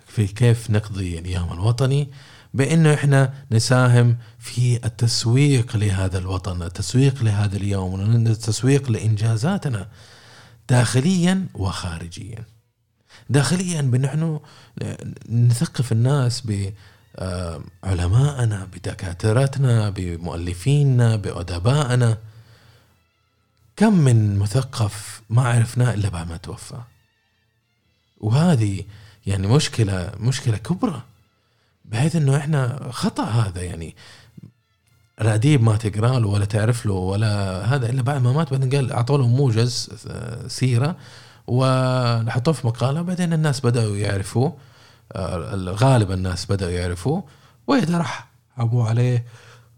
في 0.06 0.26
كيف 0.26 0.70
نقضي 0.70 1.18
اليوم 1.18 1.52
الوطني 1.52 2.10
بإنه 2.54 2.94
إحنا 2.94 3.34
نساهم 3.50 4.16
في 4.38 4.84
التسويق 4.84 5.76
لهذا 5.76 6.18
الوطن، 6.18 6.62
التسويق 6.62 7.22
لهذا 7.22 7.56
اليوم، 7.56 8.00
التسويق 8.26 8.90
لإنجازاتنا. 8.90 9.88
داخليا 10.72 11.46
وخارجيا. 11.54 12.44
داخليا 13.30 13.80
بنحن 13.82 14.40
نثقف 15.28 15.92
الناس 15.92 16.42
بعلمائنا 17.84 18.64
بدكاترتنا 18.64 19.90
بمؤلفينا 19.90 21.16
بأدبائنا. 21.16 22.18
كم 23.76 23.94
من 23.94 24.38
مثقف 24.38 25.22
ما 25.30 25.48
عرفناه 25.48 25.94
إلا 25.94 26.08
بعد 26.08 26.28
ما 26.28 26.36
توفى. 26.36 26.80
وهذه 28.20 28.84
يعني 29.26 29.46
مشكلة 29.46 30.12
مشكلة 30.20 30.56
كبرى 30.56 31.02
بحيث 31.84 32.16
إنه 32.16 32.36
إحنا 32.36 32.88
خطأ 32.92 33.24
هذا 33.24 33.62
يعني. 33.62 33.96
الأديب 35.22 35.62
ما 35.62 35.76
تقرأ 35.76 36.18
له 36.18 36.28
ولا 36.28 36.44
تعرف 36.44 36.86
له 36.86 36.92
ولا 36.92 37.64
هذا 37.64 37.90
إلا 37.90 38.02
بعد 38.02 38.22
ما 38.22 38.32
مات 38.32 38.50
بعدين 38.50 38.70
قال 38.70 38.92
أعطوا 38.92 39.18
له 39.18 39.26
موجز 39.26 39.90
آه، 40.08 40.48
سيرة 40.48 40.96
وحطوه 41.46 42.54
في 42.54 42.66
مقالة 42.66 43.02
بعدين 43.02 43.32
الناس 43.32 43.60
بدأوا 43.60 43.96
يعرفوه 43.96 44.56
آه، 45.12 45.54
غالبا 45.68 46.14
الناس 46.14 46.46
بدأوا 46.46 46.70
يعرفوه 46.70 47.24
وإذا 47.66 47.98
راح 47.98 48.28
ابوه 48.58 48.88
عليه 48.88 49.24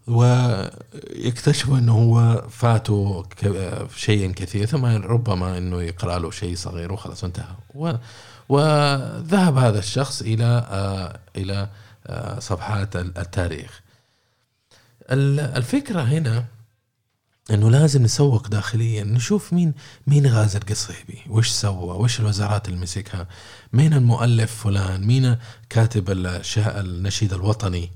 ويكتشفوا 0.07 1.77
إنه 1.77 1.93
هو 1.93 2.43
فاته 2.49 3.25
شيء 3.95 4.31
كثير 4.31 4.65
ثم 4.65 4.85
ربما 4.85 5.57
إنه 5.57 5.81
يقرأ 5.81 6.19
له 6.19 6.31
شيء 6.31 6.55
صغير 6.55 6.93
وخلاص 6.93 7.23
انتهى. 7.23 7.55
وذهب 8.49 9.57
هذا 9.57 9.79
الشخص 9.79 10.21
إلى 10.21 10.67
آه، 10.71 11.19
إلى 11.35 11.67
صفحات 12.39 12.95
التاريخ. 12.95 13.84
الفكرة 15.09 16.01
هنا 16.01 16.45
إنه 17.51 17.71
لازم 17.71 18.03
نسوق 18.03 18.47
داخليا 18.47 19.03
نشوف 19.03 19.53
مين 19.53 19.73
مين 20.07 20.27
غازي 20.27 20.57
القصيبي 20.57 21.19
وش 21.29 21.49
سوى 21.49 21.95
وش 21.97 22.19
الوزارات 22.19 22.67
اللي 22.67 22.79
مسكها 22.79 23.27
مين 23.73 23.93
المؤلف 23.93 24.63
فلان 24.63 25.07
مين 25.07 25.37
كاتب 25.69 26.09
النشيد 26.57 27.33
الوطني 27.33 27.91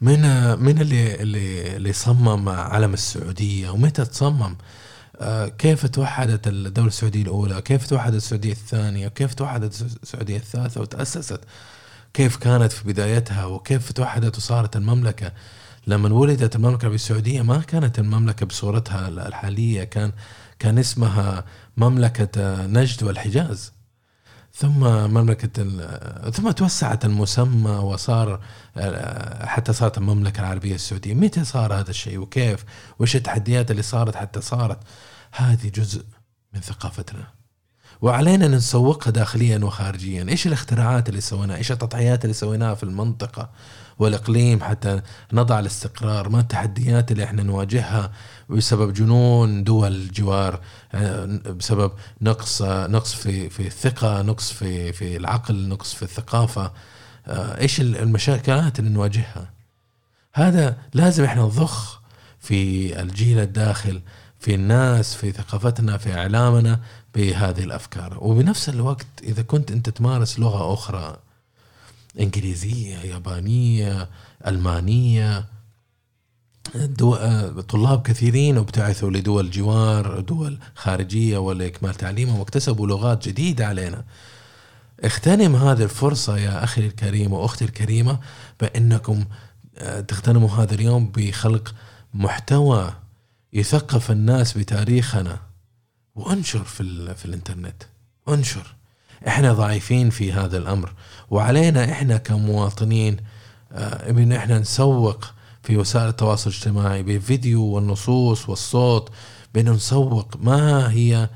من 0.00 0.20
من 0.58 0.80
اللي 0.80 1.14
اللي 1.14 1.76
اللي 1.76 1.92
صمم 1.92 2.48
علم 2.48 2.94
السعودية 2.94 3.70
ومتى 3.70 4.04
تصمم 4.04 4.56
آه، 5.20 5.48
كيف 5.48 5.86
توحدت 5.86 6.48
الدولة 6.48 6.88
السعودية 6.88 7.22
الأولى 7.22 7.62
كيف 7.62 7.86
توحدت 7.86 8.14
السعودية 8.14 8.52
الثانية 8.52 9.08
كيف 9.08 9.34
توحدت 9.34 9.82
السعودية 10.02 10.36
الثالثة 10.36 10.80
وتأسست 10.80 11.40
كيف 12.18 12.36
كانت 12.36 12.72
في 12.72 12.84
بدايتها 12.84 13.44
وكيف 13.44 13.92
توحدت 13.92 14.36
وصارت 14.36 14.76
المملكة. 14.76 15.32
لما 15.86 16.14
ولدت 16.14 16.56
المملكة 16.56 16.80
العربية 16.80 16.94
السعودية 16.94 17.42
ما 17.42 17.58
كانت 17.58 17.98
المملكة 17.98 18.46
بصورتها 18.46 19.08
الحالية 19.08 19.84
كان 19.84 20.12
كان 20.58 20.78
اسمها 20.78 21.44
مملكة 21.76 22.66
نجد 22.66 23.02
والحجاز. 23.02 23.72
ثم 24.54 24.80
مملكة 25.10 25.64
ثم 26.30 26.50
توسعت 26.50 27.04
المسمى 27.04 27.70
وصار 27.70 28.40
حتى 29.44 29.72
صارت 29.72 29.98
المملكة 29.98 30.40
العربية 30.40 30.74
السعودية. 30.74 31.14
متى 31.14 31.44
صار 31.44 31.74
هذا 31.74 31.90
الشيء؟ 31.90 32.18
وكيف؟ 32.18 32.64
وش 32.98 33.16
التحديات 33.16 33.70
اللي 33.70 33.82
صارت 33.82 34.16
حتى 34.16 34.40
صارت؟ 34.40 34.78
هذه 35.32 35.68
جزء 35.68 36.04
من 36.54 36.60
ثقافتنا. 36.60 37.37
وعلينا 38.02 38.48
نسوقها 38.48 39.10
داخليا 39.10 39.58
وخارجيا. 39.58 40.26
إيش 40.28 40.46
الاختراعات 40.46 41.08
اللي 41.08 41.20
سويناها؟ 41.20 41.56
إيش 41.56 41.72
التضحيات 41.72 42.24
اللي 42.24 42.34
سويناها 42.34 42.74
في 42.74 42.82
المنطقة 42.82 43.50
والإقليم 43.98 44.62
حتى 44.62 45.00
نضع 45.32 45.58
الاستقرار؟ 45.58 46.28
ما 46.28 46.40
التحديات 46.40 47.12
اللي 47.12 47.24
إحنا 47.24 47.42
نواجهها 47.42 48.12
بسبب 48.48 48.92
جنون 48.92 49.64
دول 49.64 49.92
الجوار 49.92 50.60
آه، 50.94 51.24
بسبب 51.46 51.92
نقص 52.22 52.62
نقص 52.62 53.14
في 53.14 53.50
في 53.50 53.66
الثقة 53.66 54.22
نقص 54.22 54.52
في 54.52 54.92
في 54.92 55.16
العقل 55.16 55.68
نقص 55.68 55.94
في 55.94 56.02
الثقافة. 56.02 56.72
آه، 57.26 57.60
إيش 57.60 57.80
المشاكلات 57.80 58.78
اللي 58.78 58.90
نواجهها؟ 58.90 59.50
هذا 60.34 60.76
لازم 60.94 61.24
إحنا 61.24 61.42
نضخ 61.42 62.00
في 62.40 63.00
الجيل 63.02 63.38
الداخل 63.38 64.00
في 64.40 64.54
الناس 64.54 65.14
في 65.14 65.32
ثقافتنا 65.32 65.96
في 65.96 66.14
إعلامنا. 66.14 66.80
بهذه 67.14 67.64
الأفكار. 67.64 68.18
وبنفس 68.20 68.68
الوقت 68.68 69.06
إذا 69.22 69.42
كنت 69.42 69.70
أنت 69.70 69.88
تمارس 69.90 70.38
لغة 70.38 70.74
أخرى 70.74 71.16
إنجليزية 72.20 72.96
يابانية 72.96 74.08
ألمانية 74.46 75.44
دو... 76.74 77.16
طلاب 77.60 78.02
كثيرين 78.02 78.56
ابتعثوا 78.56 79.10
لدول 79.10 79.50
جوار 79.50 80.20
دول 80.20 80.58
خارجية 80.74 81.38
ولإكمال 81.38 81.94
تعليمهم 81.94 82.38
واكتسبوا 82.38 82.86
لغات 82.86 83.28
جديدة 83.28 83.66
علينا. 83.66 84.04
اغتنم 85.04 85.56
هذه 85.56 85.82
الفرصة 85.82 86.38
يا 86.38 86.64
أخي 86.64 86.86
الكريم 86.86 87.32
وأختي 87.32 87.64
الكريمة 87.64 88.18
بأنكم 88.60 89.24
آه، 89.78 90.00
تغتنموا 90.00 90.50
هذا 90.50 90.74
اليوم 90.74 91.10
بخلق 91.10 91.74
محتوى 92.14 92.92
يثقف 93.52 94.10
الناس 94.10 94.58
بتاريخنا. 94.58 95.47
وانشر 96.18 96.64
في, 96.64 97.14
في 97.14 97.24
الانترنت. 97.24 97.82
انشر. 98.28 98.74
إحنا 99.28 99.52
ضعيفين 99.52 100.10
في 100.10 100.32
هذا 100.32 100.58
الأمر. 100.58 100.94
وعلينا 101.30 101.84
إحنا 101.92 102.16
كمواطنين 102.16 103.16
آه، 103.72 104.10
ان 104.10 104.32
إحنا 104.32 104.58
نسوق 104.58 105.24
في 105.62 105.76
وسائل 105.76 106.08
التواصل 106.08 106.50
الاجتماعي 106.50 107.02
بالفيديو 107.02 107.62
والنصوص 107.64 108.48
والصوت 108.48 109.12
بأنه 109.54 109.72
نسوق 109.72 110.36
ما 110.36 110.90
هي 110.90 111.28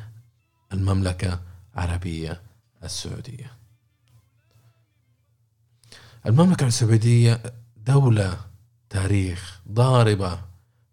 المملكة 0.72 1.40
العربية 1.74 2.40
السعودية. 2.84 3.52
المملكة 6.26 6.66
السعودية 6.66 7.42
دولة 7.76 8.36
تاريخ 8.90 9.60
ضاربة 9.72 10.38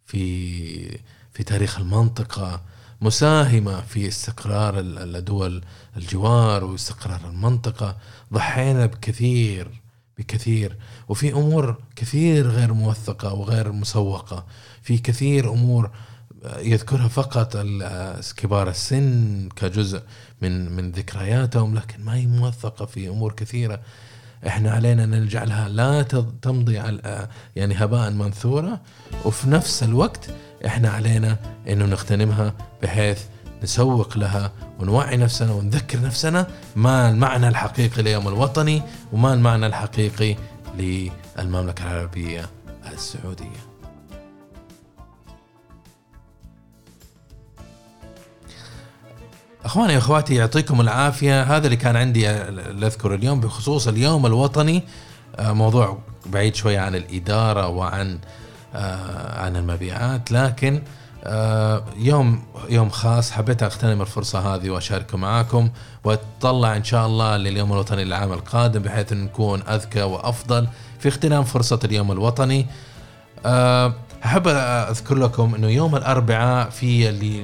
في 0.06 1.00
في 1.34 1.44
تاريخ 1.44 1.80
المنطقة 1.80 2.62
مساهمة 3.02 3.82
في 3.82 4.08
استقرار 4.08 4.80
الدول 4.80 5.64
الجوار 5.98 6.64
واستقرار 6.64 7.20
المنطقة. 7.30 7.98
ضحينا 8.34 8.86
بكثير 8.86 9.82
بكثير. 10.18 10.78
وفي 11.08 11.34
أمور 11.34 11.78
كثير 11.96 12.48
غير 12.48 12.74
موثقة 12.74 13.34
وغير 13.34 13.72
مسوقة. 13.72 14.46
في 14.82 14.98
كثير 14.98 15.54
أمور 15.54 15.92
يذكرها 16.58 17.08
فقط 17.08 17.58
كبار 18.38 18.70
السن 18.70 19.50
كجزء 19.56 20.02
من 20.42 20.72
من 20.72 20.92
ذكرياتهم 20.92 21.76
لكن 21.76 22.04
ما 22.04 22.16
هي 22.16 22.28
موثقة 22.28 22.86
في 22.86 23.10
أمور 23.10 23.34
كثيرة. 23.34 23.80
إحنا 24.48 24.72
علينا 24.72 25.04
أن 25.04 25.22
نجعلها 25.22 25.70
لا 25.70 26.02
تمضي 26.42 26.80
على 26.80 27.28
يعني 27.56 27.76
هباء 27.76 28.10
منثورا 28.12 28.80
وفي 29.26 29.50
نفس 29.50 29.84
الوقت 29.84 30.30
إحنا 30.66 30.90
علينا 30.90 31.38
إنه 31.68 31.86
نغتنمها 31.86 32.54
بحيث 32.84 33.24
نسوق 33.64 34.18
لها 34.18 34.52
ونوعي 34.80 35.18
نفسنا 35.18 35.52
ونذكر 35.54 36.02
نفسنا 36.02 36.48
ما 36.76 37.10
المعنى 37.10 37.48
الحقيقي 37.48 38.02
ليوم 38.04 38.28
الوطني 38.28 38.82
وما 39.14 39.34
المعنى 39.34 39.66
الحقيقي 39.66 40.36
للمملكة 40.78 41.84
العربية 41.84 42.46
السعودية. 42.94 43.69
أخواني 49.70 49.96
وأخواتي 49.96 50.36
يعطيكم 50.36 50.82
العافية 50.82 51.44
هذا 51.44 51.66
اللي 51.66 51.78
كان 51.78 51.96
عندي 51.96 52.30
اذكر 52.30 53.16
اليوم 53.16 53.40
بخصوص 53.40 53.88
اليوم 53.88 54.26
الوطني 54.26 54.84
آه، 55.40 55.54
موضوع 55.54 55.98
بعيد 56.26 56.56
شوية 56.56 56.80
عن 56.80 56.96
الإدارة 56.96 57.68
وعن 57.68 58.20
آه، 58.76 59.42
عن 59.42 59.56
المبيعات 59.56 60.32
لكن 60.32 60.82
آه، 61.24 61.84
يوم 61.98 62.44
يوم 62.70 62.90
خاص 62.90 63.32
حبيت 63.32 63.64
أغتنم 63.64 64.02
الفرصة 64.02 64.56
هذه 64.56 64.70
واشاركه 64.70 65.18
معاكم 65.18 65.70
وأتطلع 66.04 66.76
إن 66.76 66.84
شاء 66.84 67.06
الله 67.06 67.38
لليوم 67.38 67.74
الوطني 67.74 68.04
العام 68.04 68.34
القادم 68.34 68.82
بحيث 68.82 69.14
نكون 69.14 69.62
أذكى 69.62 70.02
وأفضل 70.02 70.68
في 71.00 71.08
اغتنام 71.10 71.44
فرصة 71.44 71.80
اليوم 71.84 72.12
الوطني. 72.12 72.66
آه، 73.46 73.94
أحب 74.26 74.48
أذكر 74.48 75.16
لكم 75.16 75.56
إنه 75.56 75.68
يوم 75.68 75.96
الأربعاء 75.96 76.70
في 76.70 77.10
اللي 77.10 77.44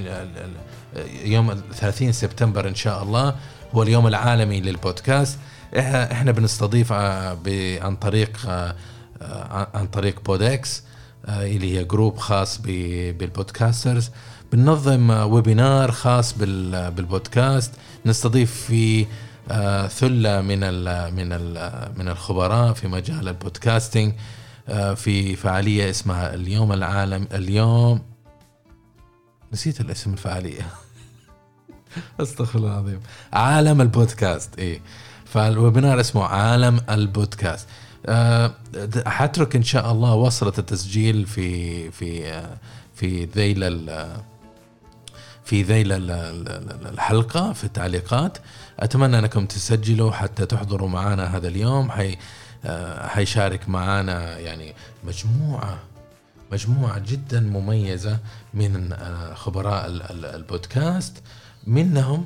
يوم 1.23 1.61
30 1.73 2.11
سبتمبر 2.11 2.67
إن 2.67 2.75
شاء 2.75 3.03
الله 3.03 3.35
هو 3.75 3.83
اليوم 3.83 4.07
العالمي 4.07 4.61
للبودكاست. 4.61 5.39
إحنا 5.77 6.31
بنستضيف 6.31 6.93
آه، 6.93 7.37
عن 7.81 7.95
طريق 7.95 8.37
عن 9.73 9.87
طريق 9.87 10.21
بودكس 10.25 10.83
آه، 11.25 11.45
اللي 11.45 11.77
هي 11.77 11.83
group 11.83 12.17
خاص 12.17 12.61
بال 12.61 12.84
podcasters. 12.84 14.09
بننظم 14.51 15.09
webinar 15.09 15.91
خاص 15.91 16.37
بالبودكاست. 16.37 17.71
نستضيف 18.05 18.65
فيه 18.67 19.05
آه، 19.51 19.87
ثلة 19.87 20.41
من 20.41 20.59
من 21.13 21.29
من 21.97 22.07
الخبراء 22.07 22.73
في 22.73 22.87
مجال 22.87 23.27
ال 23.27 23.35
podcasting 23.35 24.13
آه، 24.69 24.93
في 24.93 25.35
فعالية 25.35 25.89
اسمها 25.89 26.33
اليوم 26.33 26.73
العالم 26.73 27.27
اليوم 27.33 28.01
نسيت 29.53 29.81
الاسم 29.81 30.13
الفعالية. 30.13 30.67
استغفر 32.21 32.59
الله 32.59 32.71
العظيم. 32.71 32.99
عالم 33.33 33.81
البودكاست 33.81 34.59
إيه. 34.59 34.81
فالويبينار 35.25 35.99
اسمه 35.99 36.23
عالم 36.23 36.79
البودكاست. 36.89 37.67
آه، 38.05 38.51
حترك 39.05 39.55
إن 39.55 39.63
شاء 39.63 39.91
الله 39.91 40.13
وصلة 40.13 40.53
التسجيل 40.57 41.25
في 41.25 41.91
في 41.91 42.27
آه، 42.27 42.57
في 42.95 43.25
ذيل 43.25 43.89
في 45.43 45.63
ذيل 45.63 45.91
الحلقة 46.91 47.53
في 47.53 47.63
التعليقات. 47.63 48.37
أتمنى 48.79 49.19
أنكم 49.19 49.45
تسجلوا 49.45 50.11
حتى 50.11 50.45
تحضروا 50.45 50.89
معنا 50.89 51.37
هذا 51.37 51.47
اليوم. 51.47 51.91
حي 51.91 52.17
آه، 52.65 53.07
حيشارك 53.07 53.69
معنا 53.69 54.37
يعني 54.39 54.73
مجموعة 55.03 55.79
مجموعة 56.51 56.99
جدا 56.99 57.39
مميزة 57.39 58.19
من 58.53 58.95
خبراء 59.33 59.85
البودكاست. 60.11 61.23
منهم 61.67 62.25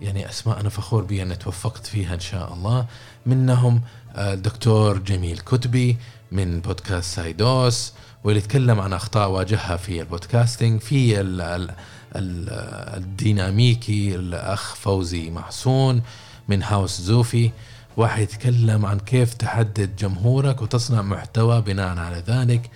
يعني 0.00 0.28
أسماء 0.30 0.60
أنا 0.60 0.68
فخور 0.68 1.04
بي 1.04 1.22
أن 1.22 1.38
توفقت 1.38 1.86
فيها 1.86 2.14
إن 2.14 2.20
شاء 2.20 2.52
الله. 2.54 2.86
منهم 3.26 3.80
الدكتور 4.16 4.98
جميل 4.98 5.38
كتبي 5.38 5.96
من 6.32 6.60
بودكاست 6.60 7.14
سايدوس 7.14 7.92
واللي 8.24 8.38
يتكلم 8.40 8.80
عن 8.80 8.92
أخطاء 8.92 9.30
واجهها 9.30 9.76
في 9.76 10.00
ال 10.00 10.07
podcasting 10.07 10.80
في 10.80 11.20
ال 11.20 11.40
ال 11.40 11.70
ال 12.16 12.48
الديناميكي 12.96 14.14
الأخ 14.14 14.74
فوزي 14.74 15.30
محسون 15.30 16.02
من 16.48 16.62
هاوس 16.62 17.00
زوفي. 17.00 17.50
واحد 17.96 18.22
يتكلم 18.22 18.86
عن 18.86 18.98
كيف 18.98 19.34
تحدد 19.34 19.96
جمهورك 19.96 20.62
وتصنع 20.62 21.02
محتوى 21.02 21.60
بناء 21.60 21.98
على 21.98 22.22
ذلك. 22.26 22.70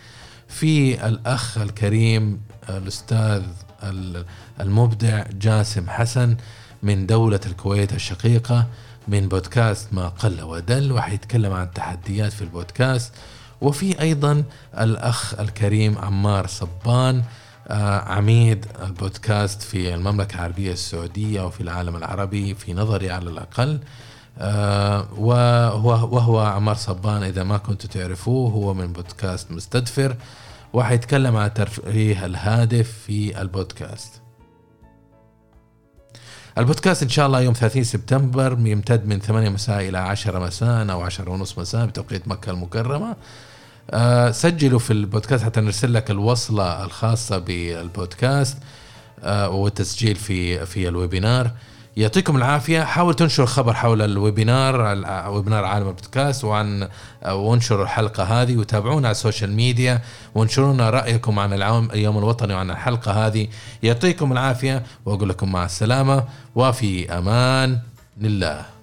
في 0.49 1.07
الأخ 1.07 1.59
الكريم 1.59 2.40
الأستاذ 2.68 3.42
المبدع 4.61 5.25
جاسم 5.33 5.91
حسن 5.91 6.37
من 6.83 7.07
دولة 7.07 7.41
الكويت 7.47 7.93
الشقيقة 7.93 8.67
من 9.09 9.29
بودكاست 9.29 9.93
ما 9.93 10.09
قل 10.09 10.43
ودل 10.43 10.93
وحيتكلم 10.93 11.53
عن 11.53 11.63
التحديات 11.63 12.33
في 12.33 12.43
البودكاست. 12.43 13.13
وفي 13.61 14.01
أيضا 14.01 14.45
الأخ 14.79 15.41
الكريم 15.41 15.99
عمار 15.99 16.47
صبان 16.47 17.23
آه، 17.69 17.99
عميد 18.01 18.67
البودكاست 18.83 19.63
في 19.63 19.95
المملكة 19.95 20.35
العربية 20.35 20.73
السعودية 20.73 21.43
وفي 21.47 21.61
العالم 21.61 21.97
العربي 21.97 22.55
في 22.55 22.75
نظري 22.75 23.11
على 23.11 23.31
الأقل. 23.31 23.81
آه، 24.39 25.09
وهو, 25.19 26.17
وهو 26.17 26.39
عمار 26.41 26.75
صبان 26.75 27.23
إذا 27.23 27.45
ما 27.45 27.59
كنتوا 27.59 27.91
تعرفوه 27.91 28.51
هو 28.51 28.75
من 28.75 28.93
بودكاست 28.93 29.51
مستدفر. 29.51 30.17
وحيتكلم 30.73 31.37
عن 31.37 31.47
الترفيه 31.47 32.27
الهادف 32.27 32.93
في 33.07 33.41
البودكاست. 33.41 34.26
البودكاست 36.59 37.03
إن 37.03 37.09
شاء 37.09 37.27
الله 37.27 37.41
يوم 37.41 37.55
30 37.55 37.85
سبتمبر 37.85 38.59
يمتد 38.61 39.07
من 39.07 39.21
8 39.21 39.49
مساء 39.49 39.89
إلى 39.89 39.99
10 39.99 40.39
مساء 40.39 40.91
أو 40.91 41.01
10 41.01 41.31
ونص 41.31 41.59
مساء 41.59 41.87
بتوقيت 41.87 42.29
مكة 42.29 42.51
المكرمة. 42.51 43.17
أه 43.91 44.31
سجلوا 44.31 44.79
في 44.79 44.93
البودكاست 44.93 45.45
حتى 45.45 45.61
نرسل 45.61 45.95
لك 45.95 46.11
الوصلة 46.11 46.85
الخاصة 46.85 47.39
بالبودكاست 47.39 48.59
أه 49.23 49.49
والتسجيل 49.49 50.17
في 50.17 50.67
في 50.67 50.89
الويبينار. 50.89 51.51
يعطيكم 51.97 52.36
العافية. 52.36 52.82
حاول 52.84 53.14
تنشر 53.14 53.47
خبر 53.47 53.74
حول 53.74 54.03
ال 54.03 54.12
webinar 54.12 54.81
webinar 55.31 55.64
عالم 55.64 55.88
البودكاست 55.88 56.44
وعن 56.44 56.88
وانشروا 57.26 57.84
الحلقة 57.84 58.22
هذه 58.24 58.57
وتابعونا 58.57 59.09
على 59.09 59.12
ال 59.12 59.18
social 59.18 59.53
media 59.53 60.01
وانشروا 60.34 60.74
لنا 60.74 60.90
رأيكم 60.90 61.38
عن 61.38 61.53
العام 61.53 61.90
اليوم 61.90 62.18
الوطني 62.18 62.55
وعن 62.55 62.70
الحلقة 62.70 63.26
هذه. 63.26 63.49
يعطيكم 63.82 64.32
العافية 64.32 64.82
وأقول 65.07 65.28
لكم 65.28 65.53
مع 65.53 65.64
السلامة 65.64 66.24
وفي 66.55 67.18
أمان 67.18 67.78
لله 68.20 68.76